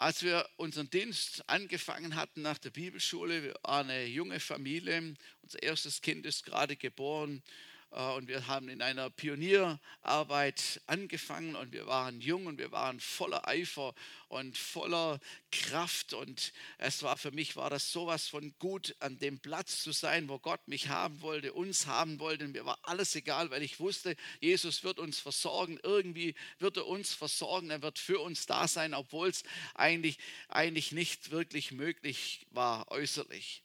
[0.00, 5.62] Als wir unseren Dienst angefangen hatten nach der Bibelschule, wir waren eine junge Familie, unser
[5.62, 7.42] erstes Kind ist gerade geboren
[7.90, 13.48] und wir haben in einer Pionierarbeit angefangen und wir waren jung und wir waren voller
[13.48, 13.94] Eifer
[14.28, 15.18] und voller
[15.50, 19.90] Kraft und es war für mich war das sowas von gut an dem Platz zu
[19.90, 22.44] sein, wo Gott mich haben wollte, uns haben wollte.
[22.44, 26.86] Und mir war alles egal, weil ich wusste, Jesus wird uns versorgen, irgendwie wird er
[26.86, 29.42] uns versorgen, er wird für uns da sein, obwohl es
[29.74, 33.64] eigentlich, eigentlich nicht wirklich möglich war äußerlich.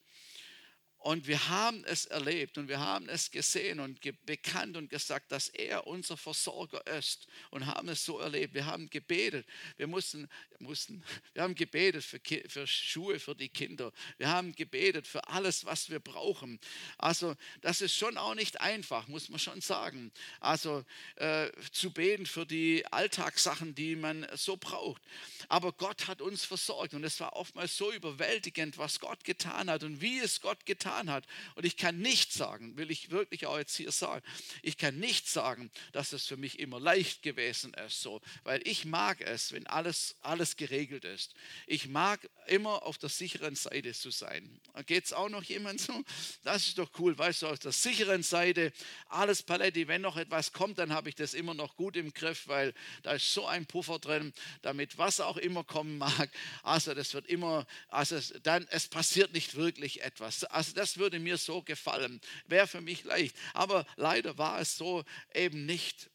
[1.05, 5.49] Und wir haben es erlebt und wir haben es gesehen und bekannt und gesagt, dass
[5.49, 8.55] er unser Versorger ist und haben es so erlebt.
[8.55, 9.45] Wir haben gebetet.
[9.77, 13.91] Wir mussten, mussten wir haben gebetet für, für Schuhe für die Kinder.
[14.17, 16.59] Wir haben gebetet für alles, was wir brauchen.
[16.97, 20.11] Also das ist schon auch nicht einfach, muss man schon sagen.
[20.39, 20.83] Also
[21.17, 25.03] äh, zu beten für die Alltagssachen, die man so braucht.
[25.49, 29.83] Aber Gott hat uns versorgt und es war oftmals so überwältigend, was Gott getan hat
[29.83, 31.25] und wie es Gott getan getan hat.
[31.55, 34.23] Und ich kann nicht sagen, will ich wirklich auch jetzt hier sagen,
[34.61, 38.85] ich kann nicht sagen, dass es für mich immer leicht gewesen ist, so, weil ich
[38.85, 41.33] mag es, wenn alles, alles geregelt ist.
[41.67, 44.59] Ich mag immer auf der sicheren Seite zu sein.
[44.85, 46.03] Geht es auch noch jemand so?
[46.43, 48.71] Das ist doch cool, weißt du, auf der sicheren Seite,
[49.07, 52.47] alles Paletti, wenn noch etwas kommt, dann habe ich das immer noch gut im Griff,
[52.47, 56.29] weil da ist so ein Puffer drin, damit was auch immer kommen mag.
[56.63, 60.43] Also das wird immer, also dann, es passiert nicht wirklich etwas.
[60.45, 63.35] Also das das würde mir so gefallen, wäre für mich leicht.
[63.53, 66.11] Aber leider war es so eben nicht.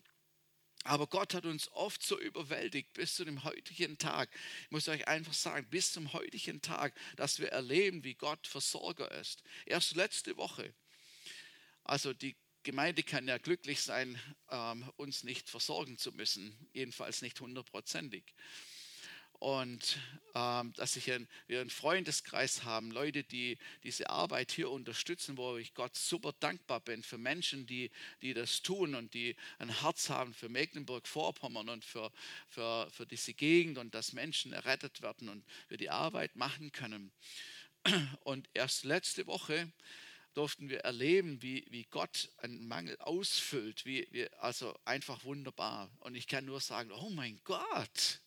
[0.84, 4.30] Aber Gott hat uns oft so überwältigt bis zu dem heutigen Tag.
[4.66, 9.10] Ich muss euch einfach sagen, bis zum heutigen Tag, dass wir erleben, wie Gott Versorger
[9.10, 9.42] ist.
[9.66, 10.72] Erst letzte Woche,
[11.82, 17.40] also die Gemeinde kann ja glücklich sein, ähm, uns nicht versorgen zu müssen, jedenfalls nicht
[17.40, 18.22] hundertprozentig
[19.40, 19.98] und
[20.34, 25.56] ähm, dass ich ein, wir einen Freundeskreis haben, Leute, die diese Arbeit hier unterstützen, wo
[25.56, 30.10] ich Gott super dankbar bin für Menschen, die, die das tun und die ein Herz
[30.10, 32.12] haben für Mecklenburg-Vorpommern und für,
[32.48, 37.10] für, für diese Gegend und dass Menschen errettet werden und wir die Arbeit machen können.
[38.24, 39.72] Und erst letzte Woche
[40.34, 43.86] durften wir erleben, wie, wie Gott einen Mangel ausfüllt.
[43.86, 45.90] Wie, wie, also einfach wunderbar.
[46.00, 48.20] Und ich kann nur sagen, oh mein Gott,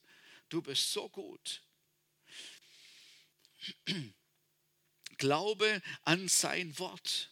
[0.54, 1.64] du bist so gut.
[5.18, 7.32] Glaube an sein Wort.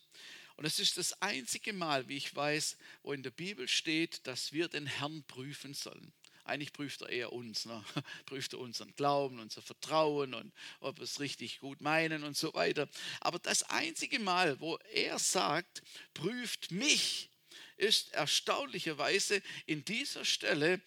[0.55, 4.53] Und es ist das einzige Mal, wie ich weiß, wo in der Bibel steht, dass
[4.53, 6.13] wir den Herrn prüfen sollen.
[6.43, 7.83] Eigentlich prüft er eher uns, ne?
[8.25, 12.53] prüft er unseren Glauben, unser Vertrauen und ob wir es richtig gut meinen und so
[12.53, 12.89] weiter.
[13.19, 17.29] Aber das einzige Mal, wo er sagt, prüft mich,
[17.77, 20.81] ist erstaunlicherweise in dieser Stelle,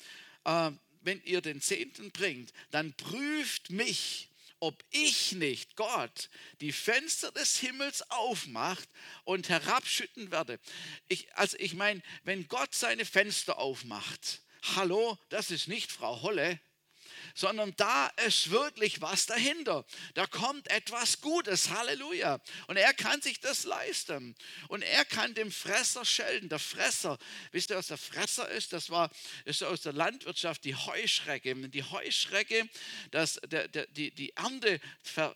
[0.44, 0.72] äh,
[1.04, 4.28] wenn ihr den Zehnten bringt, dann prüft mich
[4.60, 6.30] ob ich nicht, Gott,
[6.62, 8.88] die Fenster des Himmels aufmacht
[9.24, 10.58] und herabschütten werde.
[11.06, 14.40] Ich, also ich meine, wenn Gott seine Fenster aufmacht,
[14.74, 16.58] hallo, das ist nicht Frau Holle,
[17.34, 19.84] sondern da ist wirklich was dahinter.
[20.14, 22.40] Da kommt etwas Gutes, Halleluja.
[22.68, 24.36] Und er kann sich das leisten.
[24.68, 26.48] Und er kann dem Fresser schelten.
[26.48, 27.18] Der Fresser,
[27.50, 28.72] wisst ihr, was der Fresser ist?
[28.72, 29.10] Das war
[29.44, 31.60] ist aus der Landwirtschaft die Heuschrecke.
[31.60, 32.68] Wenn die Heuschrecke
[33.10, 34.80] das, der, der, die, die Ernte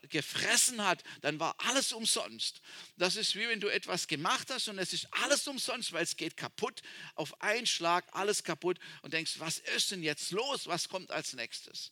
[0.08, 2.60] gefressen hat, dann war alles umsonst.
[2.96, 6.16] Das ist wie wenn du etwas gemacht hast und es ist alles umsonst, weil es
[6.16, 6.82] geht kaputt.
[7.14, 10.66] Auf einen Schlag alles kaputt und denkst, was ist denn jetzt los?
[10.66, 11.87] Was kommt als nächstes?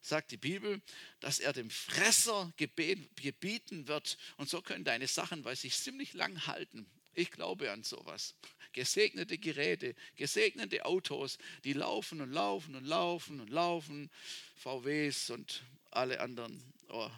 [0.00, 0.80] Sagt die Bibel,
[1.20, 4.16] dass er dem Fresser gebieten wird.
[4.36, 6.86] Und so können deine Sachen bei sich ziemlich lang halten.
[7.14, 8.34] Ich glaube an sowas.
[8.72, 14.10] Gesegnete Geräte, gesegnete Autos, die laufen und laufen und laufen und laufen.
[14.56, 17.10] VWs und alle anderen oh,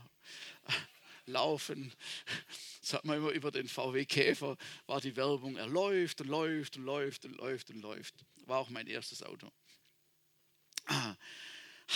[1.26, 1.92] laufen.
[2.80, 4.56] Sagt man immer über den VW Käfer,
[4.86, 8.14] war die Werbung, er läuft und läuft und läuft und läuft und läuft.
[8.46, 9.52] War auch mein erstes Auto.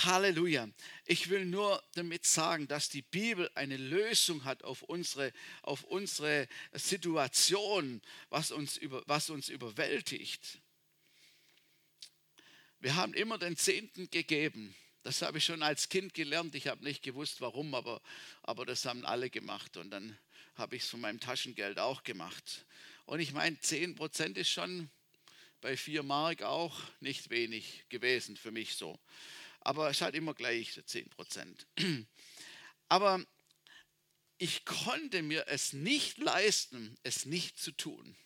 [0.02, 0.68] Halleluja.
[1.04, 6.48] Ich will nur damit sagen, dass die Bibel eine Lösung hat auf unsere, auf unsere
[6.72, 10.59] Situation, was uns, über, was uns überwältigt.
[12.80, 14.74] Wir haben immer den Zehnten gegeben.
[15.04, 16.54] Das habe ich schon als Kind gelernt.
[16.54, 18.02] Ich habe nicht gewusst, warum, aber,
[18.42, 19.76] aber das haben alle gemacht.
[19.76, 20.18] Und dann
[20.57, 22.66] habe ich es von meinem Taschengeld auch gemacht.
[23.07, 24.90] Und ich meine, 10 Prozent ist schon
[25.61, 28.98] bei 4 Mark auch nicht wenig gewesen für mich so
[29.64, 31.66] aber es ist halt immer gleich, so 10 Prozent.
[32.88, 33.24] Aber
[34.38, 38.16] ich konnte mir es nicht leisten, es nicht zu tun.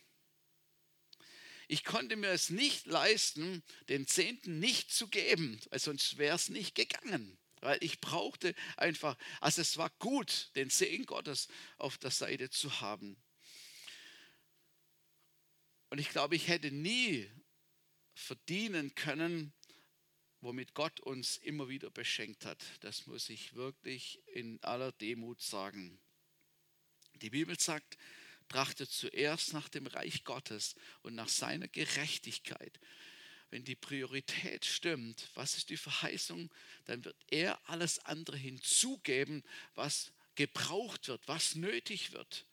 [1.69, 6.49] Ich konnte mir es nicht leisten, den Zehnten nicht zu geben, weil sonst wäre es
[6.49, 7.39] nicht gegangen.
[7.61, 12.81] Weil ich brauchte einfach, also es war gut, den Segen Gottes auf der Seite zu
[12.81, 13.23] haben.
[15.91, 17.31] Und ich glaube, ich hätte nie
[18.15, 19.53] verdienen können,
[20.41, 22.65] womit Gott uns immer wieder beschenkt hat.
[22.81, 25.99] Das muss ich wirklich in aller Demut sagen.
[27.17, 27.99] Die Bibel sagt,
[28.49, 32.81] trachtet zuerst nach dem Reich Gottes und nach seiner Gerechtigkeit.
[33.51, 36.51] Wenn die Priorität stimmt, was ist die Verheißung,
[36.85, 39.43] dann wird er alles andere hinzugeben,
[39.75, 42.47] was gebraucht wird, was nötig wird.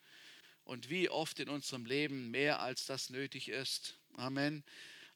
[0.63, 3.99] Und wie oft in unserem Leben mehr als das nötig ist.
[4.13, 4.63] Amen.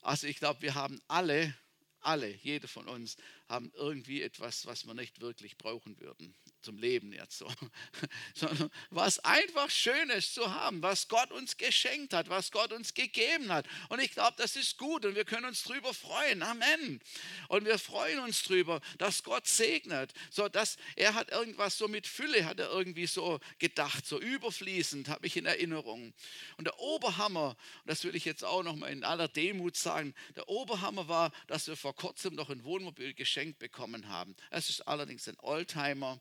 [0.01, 1.55] Also ich glaube, wir haben alle
[2.01, 7.13] alle, jeder von uns, haben irgendwie etwas, was wir nicht wirklich brauchen würden zum Leben
[7.13, 7.47] jetzt so,
[8.33, 13.51] sondern was einfach Schönes zu haben, was Gott uns geschenkt hat, was Gott uns gegeben
[13.51, 13.65] hat.
[13.89, 16.43] Und ich glaube, das ist gut und wir können uns drüber freuen.
[16.43, 16.99] Amen.
[17.47, 22.07] Und wir freuen uns drüber, dass Gott segnet, so dass er hat irgendwas so mit
[22.07, 26.13] Fülle hat er irgendwie so gedacht, so überfließend habe ich in Erinnerung.
[26.57, 30.49] Und der Oberhammer, das will ich jetzt auch noch mal in aller Demut sagen, der
[30.49, 34.35] Oberhammer war, dass wir vor kurzem noch ein Wohnmobil geschenkt bekommen haben.
[34.51, 36.19] Es ist allerdings ein Oldtimer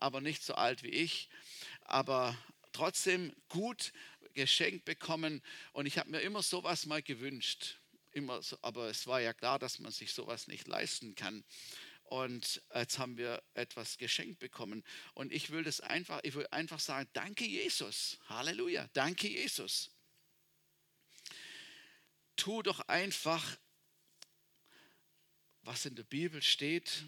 [0.00, 1.28] aber nicht so alt wie ich,
[1.82, 2.36] aber
[2.72, 3.92] trotzdem gut
[4.34, 5.42] geschenkt bekommen.
[5.72, 7.76] Und ich habe mir immer sowas mal gewünscht.
[8.12, 11.44] Immer so, aber es war ja klar, dass man sich sowas nicht leisten kann.
[12.04, 14.82] Und jetzt haben wir etwas geschenkt bekommen.
[15.14, 18.18] Und ich will das einfach, ich will einfach sagen, danke Jesus.
[18.28, 18.88] Halleluja.
[18.94, 19.92] Danke Jesus.
[22.34, 23.56] Tu doch einfach,
[25.62, 27.04] was in der Bibel steht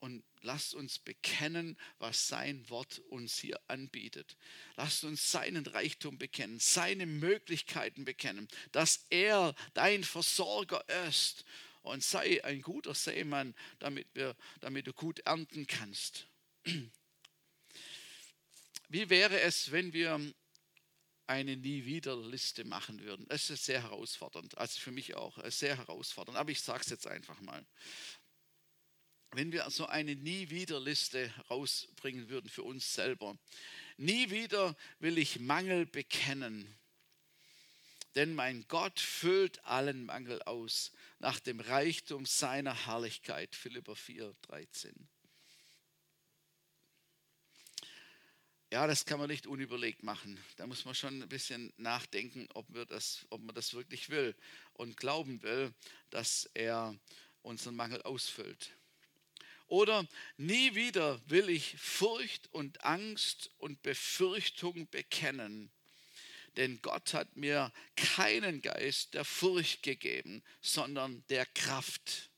[0.00, 4.36] und lasst uns bekennen, was sein Wort uns hier anbietet.
[4.76, 11.44] Lasst uns seinen Reichtum bekennen, seine Möglichkeiten bekennen, dass er dein Versorger ist.
[11.82, 16.26] Und sei ein guter Seemann, damit, wir, damit du gut ernten kannst.
[18.88, 20.20] Wie wäre es, wenn wir
[21.28, 23.26] eine Nie-Wieder-Liste machen würden?
[23.28, 27.06] Es ist sehr herausfordernd, also für mich auch sehr herausfordernd, aber ich sage es jetzt
[27.06, 27.64] einfach mal
[29.36, 33.36] wenn wir so eine Nie wieder Liste rausbringen würden für uns selber.
[33.98, 36.74] Nie wieder will ich Mangel bekennen,
[38.14, 43.54] denn mein Gott füllt allen Mangel aus nach dem Reichtum seiner Herrlichkeit.
[43.54, 44.94] Philipper 4, 13.
[48.72, 50.42] Ja, das kann man nicht unüberlegt machen.
[50.56, 54.34] Da muss man schon ein bisschen nachdenken, ob, wir das, ob man das wirklich will
[54.72, 55.74] und glauben will,
[56.08, 56.98] dass er
[57.42, 58.70] unseren Mangel ausfüllt.
[59.68, 60.06] Oder
[60.36, 65.70] nie wieder will ich Furcht und Angst und Befürchtung bekennen,
[66.56, 72.30] denn Gott hat mir keinen Geist der Furcht gegeben, sondern der Kraft.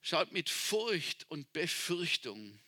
[0.00, 2.58] Schaut mit Furcht und Befürchtung.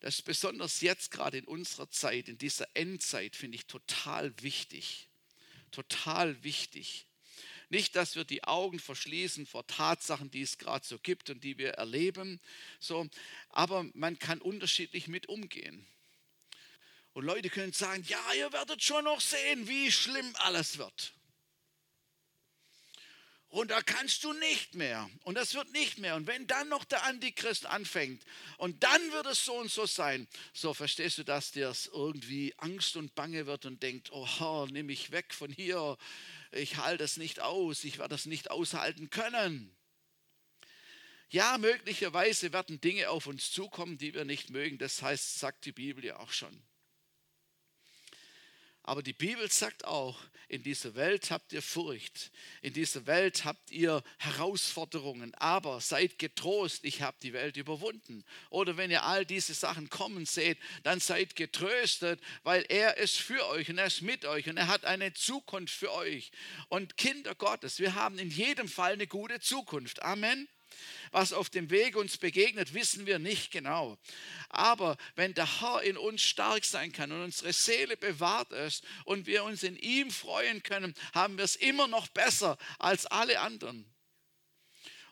[0.00, 5.08] Das ist besonders jetzt gerade in unserer Zeit, in dieser Endzeit, finde ich total wichtig.
[5.72, 7.05] Total wichtig.
[7.68, 11.58] Nicht, dass wir die Augen verschließen vor Tatsachen, die es gerade so gibt und die
[11.58, 12.40] wir erleben,
[12.78, 13.08] so,
[13.48, 15.86] aber man kann unterschiedlich mit umgehen.
[17.12, 21.12] Und Leute können sagen, ja, ihr werdet schon noch sehen, wie schlimm alles wird.
[23.48, 25.08] Und da kannst du nicht mehr.
[25.22, 26.16] Und das wird nicht mehr.
[26.16, 28.22] Und wenn dann noch der Antichrist anfängt
[28.58, 32.96] und dann wird es so und so sein, so verstehst du, dass dir irgendwie Angst
[32.96, 35.96] und Bange wird und denkt, oh nimm mich weg von hier.
[36.56, 37.84] Ich halte es nicht aus.
[37.84, 39.76] Ich werde es nicht aushalten können.
[41.28, 44.78] Ja, möglicherweise werden Dinge auf uns zukommen, die wir nicht mögen.
[44.78, 46.62] Das heißt, sagt die Bibel ja auch schon.
[48.86, 50.16] Aber die Bibel sagt auch,
[50.48, 52.30] in dieser Welt habt ihr Furcht,
[52.62, 58.24] in dieser Welt habt ihr Herausforderungen, aber seid getrost, ich habe die Welt überwunden.
[58.48, 63.44] Oder wenn ihr all diese Sachen kommen seht, dann seid getröstet, weil er ist für
[63.48, 66.30] euch und er ist mit euch und er hat eine Zukunft für euch.
[66.68, 70.00] Und Kinder Gottes, wir haben in jedem Fall eine gute Zukunft.
[70.02, 70.48] Amen.
[71.10, 73.98] Was auf dem Weg uns begegnet, wissen wir nicht genau.
[74.48, 79.26] Aber wenn der Herr in uns stark sein kann und unsere Seele bewahrt ist und
[79.26, 83.90] wir uns in ihm freuen können, haben wir es immer noch besser als alle anderen.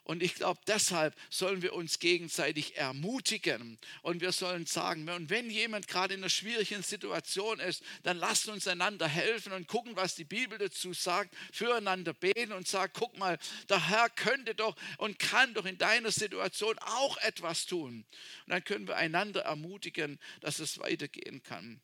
[0.05, 5.49] Und ich glaube, deshalb sollen wir uns gegenseitig ermutigen und wir sollen sagen, und wenn
[5.49, 10.15] jemand gerade in einer schwierigen Situation ist, dann lasst uns einander helfen und gucken, was
[10.15, 13.39] die Bibel dazu sagt, füreinander beten und sagen, guck mal,
[13.71, 18.05] der Herr könnte doch und kann doch in deiner Situation auch etwas tun.
[18.45, 21.81] Und dann können wir einander ermutigen, dass es weitergehen kann.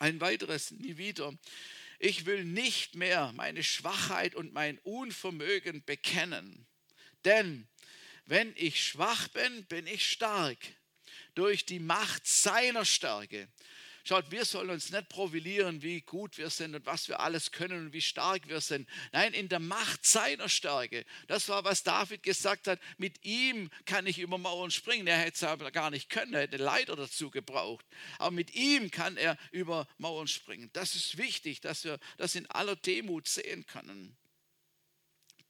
[0.00, 1.32] Ein weiteres, nie wieder.
[2.00, 6.66] Ich will nicht mehr meine Schwachheit und mein Unvermögen bekennen
[7.24, 7.66] denn
[8.26, 10.58] wenn ich schwach bin, bin ich stark
[11.34, 13.48] durch die Macht seiner Stärke.
[14.04, 17.86] Schaut, wir sollen uns nicht profilieren, wie gut wir sind und was wir alles können
[17.86, 18.88] und wie stark wir sind.
[19.12, 21.04] Nein, in der Macht seiner Stärke.
[21.26, 22.80] Das war, was David gesagt hat.
[22.96, 25.06] Mit ihm kann ich über Mauern springen.
[25.06, 26.32] Er hätte es aber gar nicht können.
[26.32, 27.84] Er hätte Leiter dazu gebraucht.
[28.18, 30.70] Aber mit ihm kann er über Mauern springen.
[30.72, 34.16] Das ist wichtig, dass wir das in aller Demut sehen können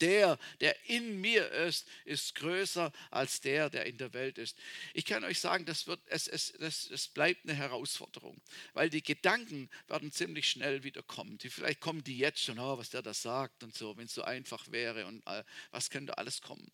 [0.01, 4.57] der, der in mir ist, ist größer als der, der in der Welt ist.
[4.94, 8.40] Ich kann euch sagen, das, wird, es, es, es, es bleibt eine Herausforderung,
[8.72, 11.38] weil die Gedanken werden ziemlich schnell wieder kommen.
[11.38, 14.14] Die, vielleicht kommen die jetzt schon, oh, was der da sagt und so, wenn es
[14.14, 16.70] so einfach wäre und äh, was könnte alles kommen.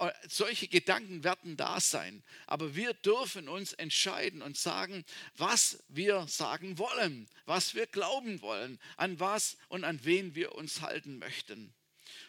[0.00, 5.04] Äh, solche Gedanken werden da sein, aber wir dürfen uns entscheiden und sagen,
[5.36, 10.80] was wir sagen wollen, was wir glauben wollen, an was und an wen wir uns
[10.80, 11.74] halten möchten.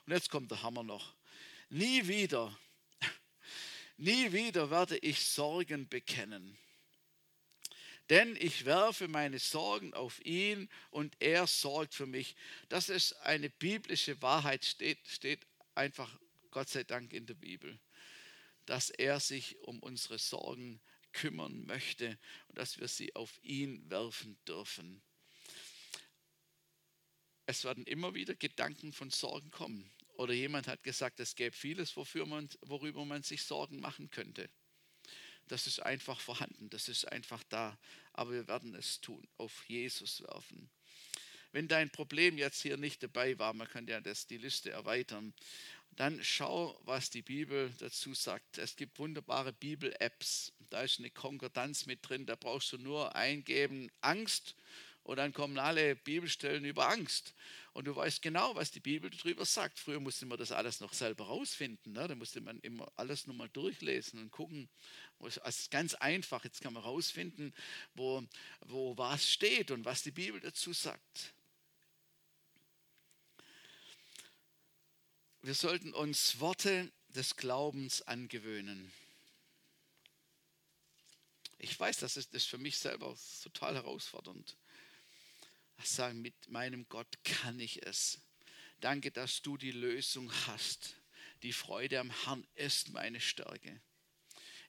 [0.05, 1.13] Und jetzt kommt der Hammer noch.
[1.69, 2.57] Nie wieder,
[3.97, 6.57] nie wieder werde ich Sorgen bekennen.
[8.09, 12.35] Denn ich werfe meine Sorgen auf ihn und er sorgt für mich.
[12.67, 17.79] Das ist eine biblische Wahrheit, steht, steht einfach Gott sei Dank in der Bibel,
[18.65, 20.81] dass er sich um unsere Sorgen
[21.13, 22.17] kümmern möchte
[22.49, 25.01] und dass wir sie auf ihn werfen dürfen.
[27.45, 29.91] Es werden immer wieder Gedanken von Sorgen kommen.
[30.15, 34.49] Oder jemand hat gesagt, es gäbe vieles, man, worüber man sich Sorgen machen könnte.
[35.47, 37.77] Das ist einfach vorhanden, das ist einfach da.
[38.13, 40.69] Aber wir werden es tun, auf Jesus werfen.
[41.51, 45.33] Wenn dein Problem jetzt hier nicht dabei war, man kann ja das, die Liste erweitern,
[45.97, 48.57] dann schau, was die Bibel dazu sagt.
[48.57, 50.53] Es gibt wunderbare Bibel-Apps.
[50.69, 52.25] Da ist eine Konkordanz mit drin.
[52.25, 54.55] Da brauchst du nur eingeben Angst
[55.03, 57.33] und dann kommen alle Bibelstellen über Angst.
[57.73, 59.79] Und du weißt genau, was die Bibel darüber sagt.
[59.79, 61.93] Früher musste man das alles noch selber rausfinden.
[61.93, 62.07] Ne?
[62.07, 64.69] Da musste man immer alles nochmal durchlesen und gucken.
[65.25, 66.43] Es ist ganz einfach.
[66.43, 67.53] Jetzt kann man rausfinden,
[67.95, 68.23] wo,
[68.61, 71.33] wo was steht und was die Bibel dazu sagt.
[75.41, 78.91] Wir sollten uns Worte des Glaubens angewöhnen.
[81.57, 84.57] Ich weiß, das ist das für mich selber total herausfordernd.
[85.83, 88.21] Ich sage, mit meinem Gott kann ich es.
[88.81, 90.95] Danke, dass du die Lösung hast.
[91.41, 93.81] Die Freude am Herrn ist meine Stärke.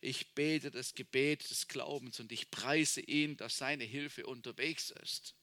[0.00, 5.34] Ich bete das Gebet des Glaubens und ich preise ihn, dass seine Hilfe unterwegs ist.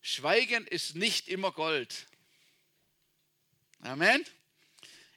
[0.00, 2.06] Schweigen ist nicht immer Gold.
[3.80, 4.24] Amen.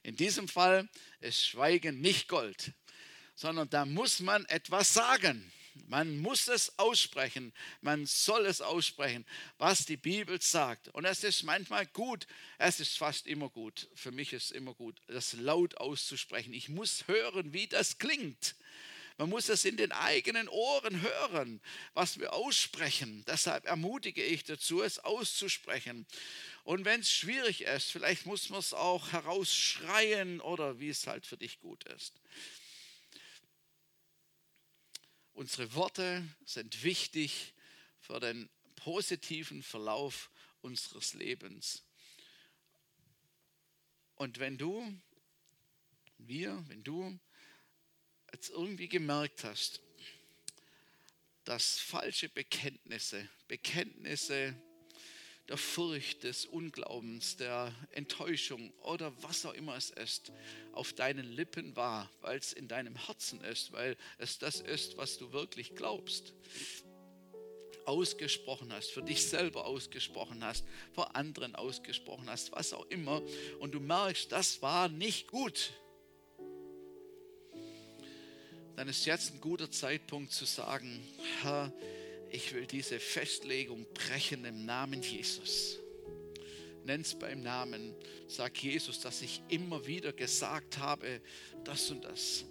[0.02, 0.88] In diesem Fall
[1.20, 2.72] ist Schweigen nicht Gold,
[3.36, 5.52] sondern da muss man etwas sagen.
[5.86, 9.24] Man muss es aussprechen, man soll es aussprechen,
[9.58, 10.88] was die Bibel sagt.
[10.88, 12.26] Und es ist manchmal gut,
[12.58, 16.52] es ist fast immer gut, für mich ist es immer gut, das laut auszusprechen.
[16.52, 18.54] Ich muss hören, wie das klingt.
[19.20, 21.60] Man muss es in den eigenen Ohren hören,
[21.92, 23.22] was wir aussprechen.
[23.26, 26.06] Deshalb ermutige ich dazu, es auszusprechen.
[26.64, 31.26] Und wenn es schwierig ist, vielleicht muss man es auch herausschreien oder wie es halt
[31.26, 32.14] für dich gut ist.
[35.40, 37.54] Unsere Worte sind wichtig
[37.98, 40.30] für den positiven Verlauf
[40.60, 41.82] unseres Lebens.
[44.16, 45.00] Und wenn du,
[46.18, 47.18] wir, wenn du
[48.30, 49.80] jetzt irgendwie gemerkt hast,
[51.44, 54.54] dass falsche Bekenntnisse, Bekenntnisse
[55.50, 60.32] der Furcht, des Unglaubens, der Enttäuschung oder was auch immer es ist,
[60.72, 65.18] auf deinen Lippen war, weil es in deinem Herzen ist, weil es das ist, was
[65.18, 66.34] du wirklich glaubst,
[67.84, 73.20] ausgesprochen hast, für dich selber ausgesprochen hast, vor anderen ausgesprochen hast, was auch immer,
[73.58, 75.72] und du merkst, das war nicht gut.
[78.76, 81.02] Dann ist jetzt ein guter Zeitpunkt zu sagen,
[81.42, 81.72] Herr,
[82.30, 85.78] ich will diese Festlegung brechen im Namen Jesus.
[86.84, 87.94] Nenn es beim Namen.
[88.26, 91.20] Sag Jesus, dass ich immer wieder gesagt habe,
[91.64, 92.44] das und das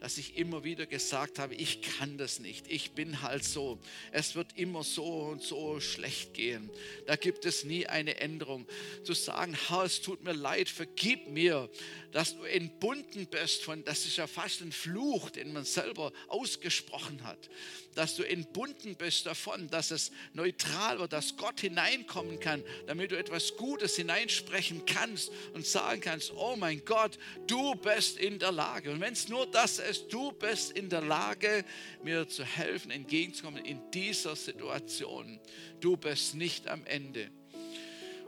[0.00, 3.78] dass ich immer wieder gesagt habe, ich kann das nicht, ich bin halt so.
[4.12, 6.70] Es wird immer so und so schlecht gehen.
[7.06, 8.66] Da gibt es nie eine Änderung.
[9.04, 11.68] Zu sagen, Herr, es tut mir leid, vergib mir,
[12.12, 17.24] dass du entbunden bist von, das ist ja fast ein Fluch, den man selber ausgesprochen
[17.24, 17.50] hat,
[17.94, 23.18] dass du entbunden bist davon, dass es neutral wird, dass Gott hineinkommen kann, damit du
[23.18, 28.92] etwas Gutes hineinsprechen kannst und sagen kannst, oh mein Gott, du bist in der Lage.
[28.92, 31.64] Und wenn es nur das ist, du bist in der Lage,
[32.02, 35.40] mir zu helfen, entgegenzukommen in dieser Situation.
[35.80, 37.30] Du bist nicht am Ende.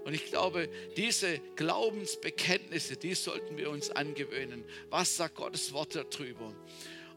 [0.04, 4.64] Und ich glaube, diese Glaubensbekenntnisse, die sollten wir uns angewöhnen.
[4.88, 6.54] Was sagt Gottes Wort darüber?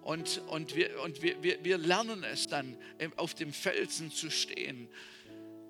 [0.03, 2.77] Und, und, wir, und wir, wir, wir lernen es dann,
[3.15, 4.89] auf dem Felsen zu stehen.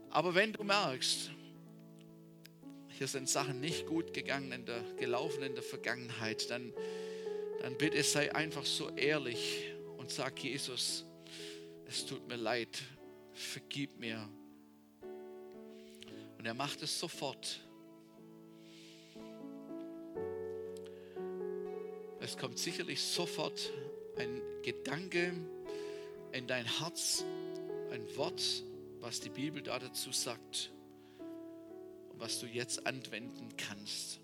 [0.10, 1.32] Aber wenn du merkst,
[2.98, 6.74] hier sind Sachen nicht gut gegangen, in der, gelaufen in der Vergangenheit, dann,
[7.64, 11.06] dann bitte sei einfach so ehrlich und sag Jesus,
[11.88, 12.84] es tut mir leid,
[13.32, 14.28] vergib mir
[16.38, 17.62] und er macht es sofort.
[22.20, 23.72] Es kommt sicherlich sofort
[24.18, 25.34] ein Gedanke
[26.34, 27.24] in dein Herz,
[27.92, 28.44] ein Wort,
[29.00, 30.74] was die Bibel da dazu sagt
[32.12, 34.20] und was du jetzt anwenden kannst.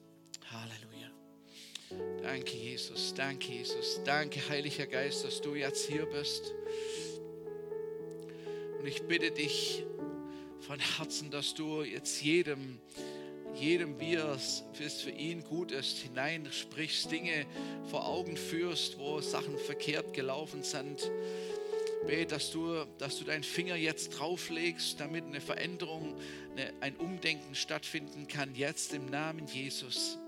[0.52, 0.99] Halleluja.
[2.22, 3.14] Danke, Jesus.
[3.14, 4.02] Danke, Jesus.
[4.06, 6.54] Danke, Heiliger Geist, dass du jetzt hier bist.
[8.80, 9.84] Und ich bitte dich,
[10.70, 12.80] von Herzen, dass du jetzt jedem,
[13.56, 14.64] jedem, wie es
[15.02, 17.48] für ihn gut ist, hineinsprichst, Dinge
[17.90, 21.10] vor Augen führst, wo Sachen verkehrt gelaufen sind.
[22.06, 26.16] Bete, dass du, dass du deinen Finger jetzt drauflegst, damit eine Veränderung,
[26.52, 30.20] eine, ein Umdenken stattfinden kann, jetzt im Namen Jesus.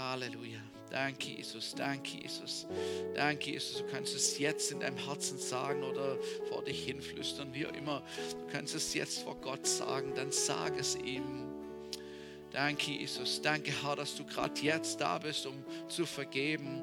[0.00, 0.60] Halleluja.
[0.90, 1.74] Danke, Jesus.
[1.74, 2.66] Danke, Jesus.
[3.14, 3.78] Danke, Jesus.
[3.78, 6.16] Du kannst es jetzt in deinem Herzen sagen oder
[6.48, 8.02] vor dich hinflüstern, wie auch immer.
[8.30, 11.46] Du kannst es jetzt vor Gott sagen, dann sag es ihm.
[12.50, 13.42] Danke, Jesus.
[13.42, 16.82] Danke, Herr, dass du gerade jetzt da bist, um zu vergeben.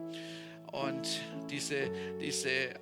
[0.71, 1.07] Und
[1.49, 1.89] diese,
[2.19, 2.73] diese äh,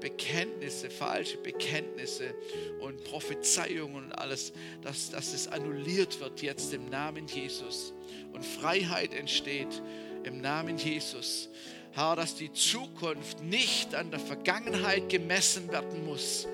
[0.00, 2.34] Bekenntnisse, falsche Bekenntnisse
[2.80, 7.92] und Prophezeiungen und alles, dass, dass es annulliert wird jetzt im Namen Jesus
[8.32, 9.82] und Freiheit entsteht
[10.24, 11.48] im Namen Jesus.
[11.92, 16.46] Herr, dass die Zukunft nicht an der Vergangenheit gemessen werden muss,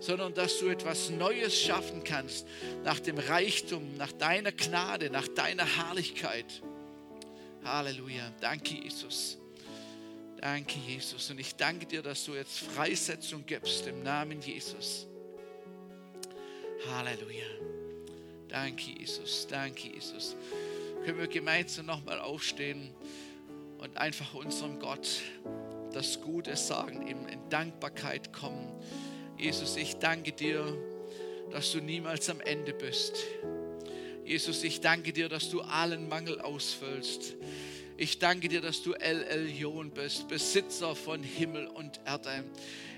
[0.00, 2.46] sondern dass du etwas Neues schaffen kannst
[2.84, 6.62] nach dem Reichtum, nach deiner Gnade, nach deiner Herrlichkeit.
[7.64, 8.32] Halleluja.
[8.40, 9.38] Danke, Jesus.
[10.42, 11.30] Danke, Jesus.
[11.30, 15.06] Und ich danke dir, dass du jetzt Freisetzung gibst im Namen Jesus.
[16.90, 17.46] Halleluja.
[18.48, 19.46] Danke, Jesus.
[19.48, 20.34] Danke, Jesus.
[21.04, 22.90] können wir gemeinsam nochmal aufstehen
[23.78, 25.20] und einfach unserem Gott
[25.92, 28.68] das Gute sagen, ihm in Dankbarkeit kommen.
[29.38, 30.76] Jesus, ich danke dir,
[31.52, 33.14] dass du niemals am Ende bist.
[34.24, 37.36] Jesus, ich danke dir, dass du allen Mangel ausfüllst.
[38.02, 42.42] Ich danke dir, dass du El Elyon bist, Besitzer von Himmel und Erde.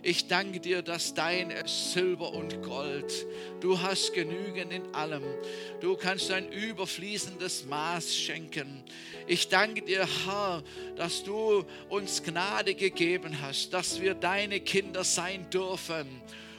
[0.03, 3.27] Ich danke dir, dass dein Silber und Gold,
[3.61, 5.23] du hast genügend in allem.
[5.83, 8.83] Du kannst ein überfließendes Maß schenken.
[9.27, 10.63] Ich danke dir, Herr,
[10.97, 16.07] dass du uns Gnade gegeben hast, dass wir deine Kinder sein dürfen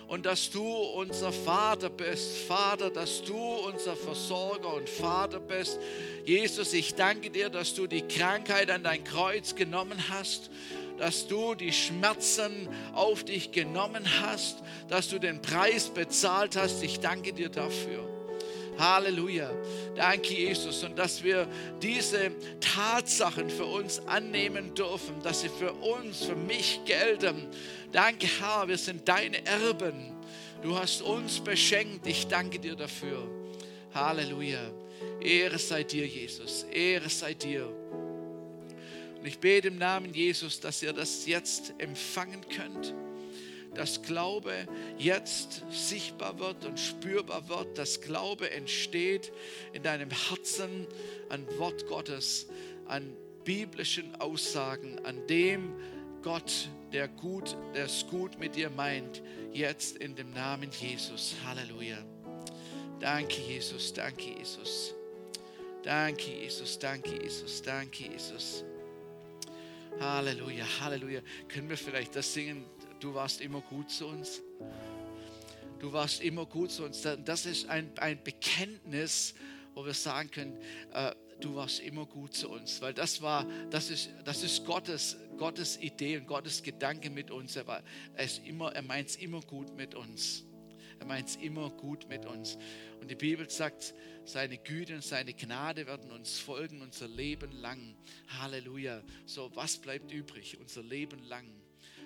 [0.08, 2.38] und dass du unser Vater bist.
[2.47, 5.80] Vater, dass du unser Versorger und Vater bist.
[6.26, 10.49] Jesus, ich danke dir, dass du die Krankheit an dein Kreuz genommen hast
[10.97, 16.84] dass du die Schmerzen auf dich genommen hast, dass du den Preis bezahlt hast.
[16.84, 18.08] Ich danke dir dafür.
[18.78, 19.51] Halleluja.
[19.95, 20.84] Danke, Jesus.
[20.84, 21.47] Und dass wir
[21.82, 27.47] diese Tatsachen für uns annehmen dürfen, dass sie für uns, für mich gelten.
[27.96, 30.12] Danke, Herr, wir sind deine Erben.
[30.62, 32.06] Du hast uns beschenkt.
[32.06, 33.26] Ich danke dir dafür.
[33.93, 34.70] Halleluja.
[35.22, 36.64] Ehre sei dir, Jesus.
[36.64, 37.66] Ehre sei dir.
[39.18, 42.93] Und ich bete im Namen Jesus, dass ihr das jetzt empfangen könnt
[43.74, 44.54] dass Glaube
[44.98, 49.34] jetzt sichtbar wird und spürbar wird, dass Glaube entsteht
[49.74, 50.88] in deinem Herzen
[51.28, 52.48] an Wort Gottes,
[52.88, 55.74] an biblischen Aussagen, an dem
[56.22, 59.21] Gott, der gut, der es gut mit dir meint,
[59.53, 61.36] jetzt in dem Namen Jesus.
[61.45, 61.97] Halleluja.
[62.99, 64.93] Danke, Jesus, danke, Jesus.
[65.83, 68.63] Danke, Jesus, danke, Jesus, danke, Jesus.
[69.99, 71.21] Halleluja, Halleluja.
[71.47, 72.65] Können wir vielleicht das singen?
[72.99, 74.41] du warst immer gut zu uns.
[75.79, 77.01] Du warst immer gut zu uns.
[77.23, 79.36] Das ist ein, ein Bekenntnis,
[79.73, 80.57] wo wir sagen können,
[80.93, 82.81] äh, du warst immer gut zu uns.
[82.81, 87.55] Weil das war, das ist, das ist Gottes, Gottes Idee und Gottes Gedanke mit uns.
[87.55, 87.83] Er, war,
[88.15, 88.27] er,
[88.73, 90.45] er meint es immer gut mit uns.
[90.99, 92.57] Er meint es immer gut mit uns.
[93.01, 97.95] Und die Bibel sagt, seine Güte und seine Gnade werden uns folgen unser Leben lang.
[98.39, 99.03] Halleluja.
[99.25, 100.57] So, was bleibt übrig?
[100.59, 101.45] Unser Leben lang.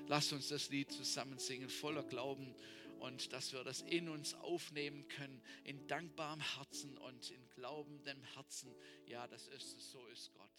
[0.07, 2.55] Lasst uns das Lied zusammen singen, voller Glauben
[2.99, 8.73] und dass wir das in uns aufnehmen können, in dankbarem Herzen und in glaubendem Herzen.
[9.05, 10.49] Ja, das ist es, so ist Gott.